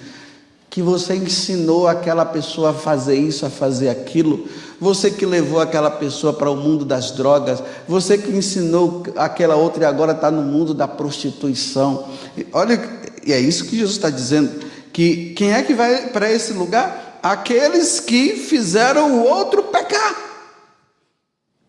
que 0.71 0.81
você 0.81 1.15
ensinou 1.15 1.87
aquela 1.87 2.25
pessoa 2.25 2.71
a 2.71 2.73
fazer 2.73 3.15
isso, 3.15 3.45
a 3.45 3.51
fazer 3.51 3.91
aquilo, 3.91 4.49
você 4.81 5.11
que 5.11 5.27
levou 5.27 5.61
aquela 5.61 5.91
pessoa 5.91 6.33
para 6.33 6.51
o 6.51 6.57
mundo 6.57 6.83
das 6.83 7.11
drogas, 7.11 7.63
você 7.87 8.17
que 8.17 8.31
ensinou 8.31 9.03
aquela 9.17 9.55
outra 9.55 9.83
e 9.83 9.87
agora 9.87 10.13
está 10.13 10.31
no 10.31 10.41
mundo 10.41 10.73
da 10.73 10.89
prostituição. 10.89 12.09
Olha, 12.51 12.83
e 13.23 13.35
é 13.35 13.39
isso 13.39 13.67
que 13.67 13.77
Jesus 13.77 13.97
está 13.97 14.09
dizendo: 14.09 14.65
que 14.91 15.35
quem 15.35 15.53
é 15.53 15.63
que 15.63 15.75
vai 15.75 16.07
para 16.07 16.33
esse 16.33 16.55
lugar? 16.55 17.21
Aqueles 17.23 18.01
que 18.01 18.31
fizeram 18.31 19.19
o 19.19 19.25
outro 19.29 19.65
pecar. 19.65 20.17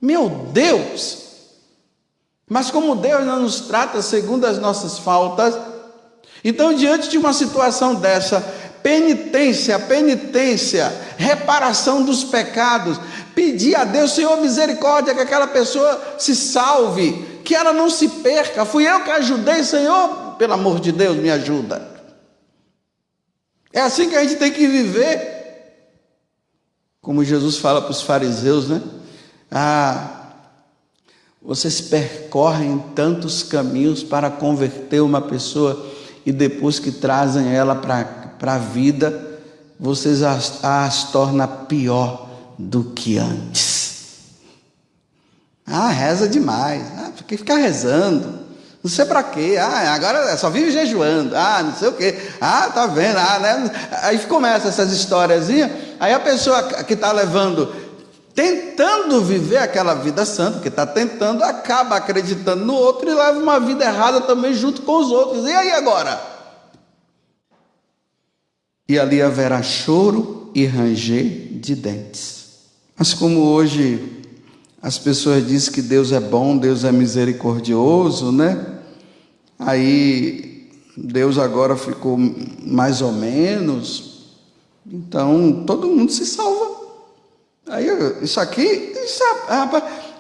Meu 0.02 0.30
Deus! 0.54 1.25
Mas 2.48 2.70
como 2.70 2.96
Deus 2.96 3.26
não 3.26 3.40
nos 3.40 3.62
trata 3.62 4.02
segundo 4.02 4.46
as 4.46 4.60
nossas 4.60 5.00
faltas, 5.00 5.56
então 6.44 6.74
diante 6.74 7.10
de 7.10 7.18
uma 7.18 7.34
situação 7.34 7.96
dessa, 7.96 8.40
penitência, 8.84 9.80
penitência, 9.80 10.94
reparação 11.18 12.04
dos 12.04 12.24
pecados, 12.24 13.00
pedir 13.34 13.76
a 13.76 13.84
Deus, 13.84 14.12
Senhor, 14.12 14.40
misericórdia, 14.40 15.16
que 15.16 15.22
aquela 15.22 15.48
pessoa 15.48 16.18
se 16.20 16.36
salve, 16.36 17.42
que 17.44 17.56
ela 17.56 17.74
não 17.74 17.90
se 17.90 18.08
perca. 18.08 18.64
Fui 18.64 18.88
eu 18.88 19.04
que 19.04 19.10
ajudei, 19.10 19.64
Senhor, 19.64 20.36
pelo 20.38 20.54
amor 20.54 20.80
de 20.80 20.92
Deus, 20.92 21.18
me 21.18 21.32
ajuda. 21.32 21.96
É 23.74 23.82
assim 23.82 24.08
que 24.08 24.16
a 24.16 24.22
gente 24.22 24.36
tem 24.36 24.52
que 24.52 24.68
viver. 24.68 25.34
Como 27.02 27.26
Jesus 27.26 27.58
fala 27.58 27.82
para 27.82 27.92
os 27.92 28.04
fariseus, 28.04 28.70
né? 28.70 28.82
Ah, 29.50 30.15
vocês 31.46 31.80
percorrem 31.80 32.84
tantos 32.96 33.44
caminhos 33.44 34.04
para 34.04 34.30
converter 34.32 35.02
uma 35.02 35.22
pessoa 35.22 35.86
e 36.26 36.32
depois 36.32 36.80
que 36.80 36.92
trazem 36.92 37.54
ela 37.54 37.76
para 37.76 38.54
a 38.54 38.58
vida, 38.58 39.40
vocês 39.80 40.24
as, 40.24 40.64
as 40.64 41.12
torna 41.12 41.48
pior 41.48 42.28
do 42.58 42.86
que 42.86 43.20
antes. 43.20 43.86
Ah, 45.68 45.90
reza 45.90 46.28
demais. 46.28 46.84
Ah, 46.98 47.12
que 47.28 47.38
ficar 47.38 47.58
rezando. 47.58 48.46
Não 48.84 48.90
sei 48.90 49.06
para 49.06 49.24
quê. 49.24 49.58
Ah, 49.60 49.94
agora 49.94 50.38
só 50.38 50.50
vive 50.50 50.72
jejuando. 50.72 51.36
Ah, 51.36 51.64
não 51.64 51.76
sei 51.76 51.88
o 51.88 51.94
quê. 51.94 52.16
Ah, 52.40 52.70
tá 52.74 52.86
vendo? 52.88 53.18
Ah, 53.18 53.40
né? 53.40 53.72
Aí 54.04 54.20
começa 54.20 54.68
essas 54.68 54.92
historiazinhas. 54.92 55.72
Aí 56.00 56.14
a 56.14 56.20
pessoa 56.20 56.62
que 56.84 56.94
está 56.94 57.12
levando 57.12 57.74
tentando 58.36 59.22
viver 59.22 59.58
aquela 59.58 59.94
vida 59.94 60.26
santa, 60.26 60.60
que 60.60 60.68
está 60.68 60.86
tentando, 60.86 61.42
acaba 61.42 61.96
acreditando 61.96 62.66
no 62.66 62.76
outro 62.76 63.10
e 63.10 63.14
leva 63.14 63.40
uma 63.40 63.60
vida 63.62 63.86
errada 63.86 64.20
também 64.22 64.54
junto 64.54 64.82
com 64.82 64.98
os 64.98 65.10
outros. 65.10 65.46
E 65.46 65.54
aí 65.54 65.72
agora? 65.72 66.22
E 68.88 69.00
ali 69.00 69.22
haverá 69.22 69.64
choro 69.64 70.52
e 70.54 70.66
ranger 70.66 71.60
de 71.60 71.76
dentes. 71.76 72.46
Mas 72.98 73.14
como 73.14 73.40
hoje 73.40 74.22
as 74.82 74.98
pessoas 75.00 75.48
dizem 75.48 75.74
que 75.74 75.82
Deus 75.82 76.12
é 76.12 76.20
bom, 76.20 76.58
Deus 76.58 76.84
é 76.84 76.92
misericordioso, 76.92 78.32
né? 78.32 78.80
Aí 79.58 80.70
Deus 80.96 81.38
agora 81.38 81.76
ficou 81.78 82.18
mais 82.62 83.02
ou 83.02 83.14
menos. 83.14 84.36
Então 84.86 85.64
todo 85.66 85.88
mundo 85.88 86.12
se 86.12 86.26
salva. 86.26 86.65
Aí, 87.68 87.88
isso 88.22 88.40
aqui, 88.40 88.94
isso, 88.96 89.24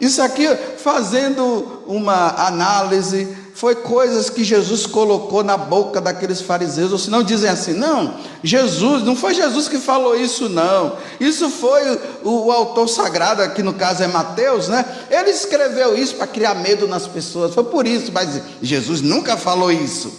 isso 0.01 0.21
aqui, 0.21 0.47
fazendo 0.77 1.83
uma 1.85 2.47
análise, 2.47 3.37
foi 3.53 3.75
coisas 3.75 4.31
que 4.31 4.43
Jesus 4.43 4.87
colocou 4.87 5.43
na 5.43 5.55
boca 5.55 6.01
daqueles 6.01 6.41
fariseus, 6.41 6.91
ou 6.91 6.97
se 6.97 7.09
não 7.11 7.21
dizem 7.21 7.49
assim, 7.49 7.73
não, 7.73 8.19
Jesus, 8.43 9.03
não 9.03 9.15
foi 9.15 9.35
Jesus 9.35 9.67
que 9.67 9.77
falou 9.77 10.15
isso, 10.15 10.49
não. 10.49 10.97
Isso 11.19 11.49
foi 11.49 11.99
o, 12.23 12.47
o 12.47 12.51
autor 12.51 12.89
sagrado, 12.89 13.43
aqui 13.43 13.61
no 13.61 13.75
caso 13.75 14.03
é 14.03 14.07
Mateus, 14.07 14.67
né? 14.67 14.83
Ele 15.09 15.29
escreveu 15.29 15.95
isso 15.95 16.15
para 16.15 16.27
criar 16.27 16.55
medo 16.55 16.87
nas 16.87 17.07
pessoas, 17.07 17.53
foi 17.53 17.63
por 17.63 17.85
isso, 17.85 18.11
mas 18.11 18.41
Jesus 18.61 19.01
nunca 19.01 19.37
falou 19.37 19.71
isso. 19.71 20.11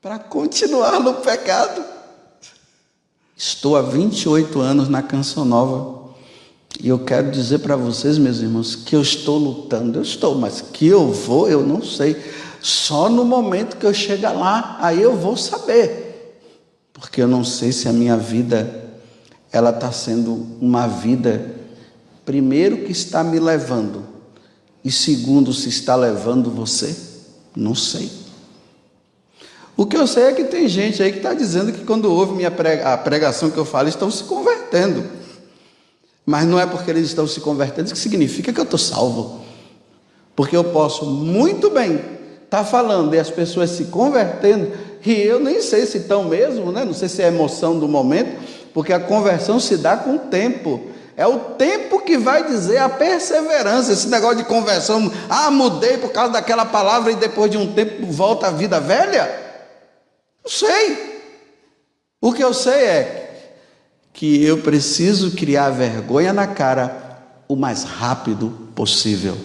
Para 0.00 0.18
continuar 0.18 0.98
no 0.98 1.14
pecado. 1.14 1.84
Estou 3.36 3.76
há 3.76 3.82
28 3.82 4.60
anos 4.60 4.88
na 4.88 5.02
Canção 5.02 5.44
Nova 5.44 6.02
e 6.80 6.88
eu 6.88 6.98
quero 6.98 7.30
dizer 7.30 7.58
para 7.58 7.76
vocês, 7.76 8.18
meus 8.18 8.40
irmãos, 8.40 8.74
que 8.74 8.96
eu 8.96 9.02
estou 9.02 9.38
lutando, 9.38 9.98
eu 9.98 10.02
estou, 10.02 10.34
mas 10.34 10.60
que 10.60 10.86
eu 10.86 11.12
vou, 11.12 11.48
eu 11.48 11.64
não 11.64 11.82
sei. 11.82 12.16
Só 12.60 13.08
no 13.08 13.24
momento 13.24 13.76
que 13.76 13.86
eu 13.86 13.94
chegar 13.94 14.32
lá, 14.32 14.78
aí 14.80 15.00
eu 15.00 15.16
vou 15.16 15.36
saber. 15.36 16.40
Porque 16.92 17.20
eu 17.20 17.28
não 17.28 17.44
sei 17.44 17.72
se 17.72 17.88
a 17.88 17.92
minha 17.92 18.16
vida 18.16 18.82
ela 19.50 19.70
está 19.70 19.92
sendo 19.92 20.46
uma 20.60 20.86
vida 20.86 21.54
primeiro 22.24 22.78
que 22.84 22.92
está 22.92 23.22
me 23.24 23.38
levando 23.38 24.04
E 24.84 24.90
segundo, 24.90 25.52
se 25.52 25.68
está 25.68 25.94
levando 25.94 26.50
você? 26.50 26.96
Não 27.54 27.74
sei. 27.74 28.10
O 29.76 29.86
que 29.86 29.96
eu 29.96 30.06
sei 30.06 30.24
é 30.24 30.32
que 30.32 30.44
tem 30.44 30.68
gente 30.68 31.02
aí 31.02 31.10
que 31.10 31.18
está 31.18 31.32
dizendo 31.32 31.72
que 31.72 31.84
quando 31.84 32.12
ouve 32.12 32.34
minha 32.34 32.50
prega, 32.50 32.92
a 32.92 32.98
pregação 32.98 33.50
que 33.50 33.58
eu 33.58 33.64
falo, 33.64 33.88
estão 33.88 34.10
se 34.10 34.24
convertendo. 34.24 35.04
Mas 36.24 36.46
não 36.46 36.60
é 36.60 36.66
porque 36.66 36.90
eles 36.90 37.06
estão 37.06 37.26
se 37.26 37.40
convertendo 37.40 37.90
que 37.90 37.98
significa 37.98 38.52
que 38.52 38.60
eu 38.60 38.64
estou 38.64 38.78
salvo. 38.78 39.40
Porque 40.36 40.56
eu 40.56 40.64
posso 40.64 41.04
muito 41.06 41.70
bem 41.70 41.96
estar 42.44 42.58
tá 42.58 42.64
falando 42.64 43.14
e 43.14 43.18
as 43.18 43.30
pessoas 43.30 43.70
se 43.70 43.86
convertendo, 43.86 44.70
e 45.04 45.12
eu 45.12 45.40
nem 45.40 45.60
sei 45.62 45.86
se 45.86 45.98
estão 45.98 46.24
mesmo, 46.24 46.70
né? 46.70 46.84
não 46.84 46.94
sei 46.94 47.08
se 47.08 47.22
é 47.22 47.26
emoção 47.26 47.78
do 47.78 47.88
momento, 47.88 48.38
porque 48.72 48.92
a 48.92 49.00
conversão 49.00 49.58
se 49.58 49.76
dá 49.76 49.96
com 49.96 50.16
o 50.16 50.18
tempo. 50.18 50.80
É 51.16 51.26
o 51.26 51.38
tempo 51.38 52.00
que 52.00 52.16
vai 52.16 52.46
dizer 52.46 52.78
a 52.78 52.88
perseverança. 52.88 53.92
Esse 53.92 54.08
negócio 54.08 54.38
de 54.38 54.44
conversão, 54.44 55.12
ah, 55.28 55.50
mudei 55.50 55.98
por 55.98 56.10
causa 56.10 56.32
daquela 56.32 56.64
palavra 56.64 57.12
e 57.12 57.16
depois 57.16 57.50
de 57.50 57.58
um 57.58 57.72
tempo 57.72 58.06
volta 58.06 58.46
à 58.46 58.50
vida 58.50 58.80
velha. 58.80 59.41
Não 60.44 60.50
sei. 60.50 61.22
O 62.20 62.32
que 62.32 62.42
eu 62.42 62.54
sei 62.54 62.84
é 62.84 63.22
que 64.12 64.44
eu 64.44 64.58
preciso 64.58 65.32
criar 65.32 65.70
vergonha 65.70 66.32
na 66.32 66.46
cara 66.46 67.18
o 67.48 67.56
mais 67.56 67.82
rápido 67.84 68.50
possível. 68.74 69.36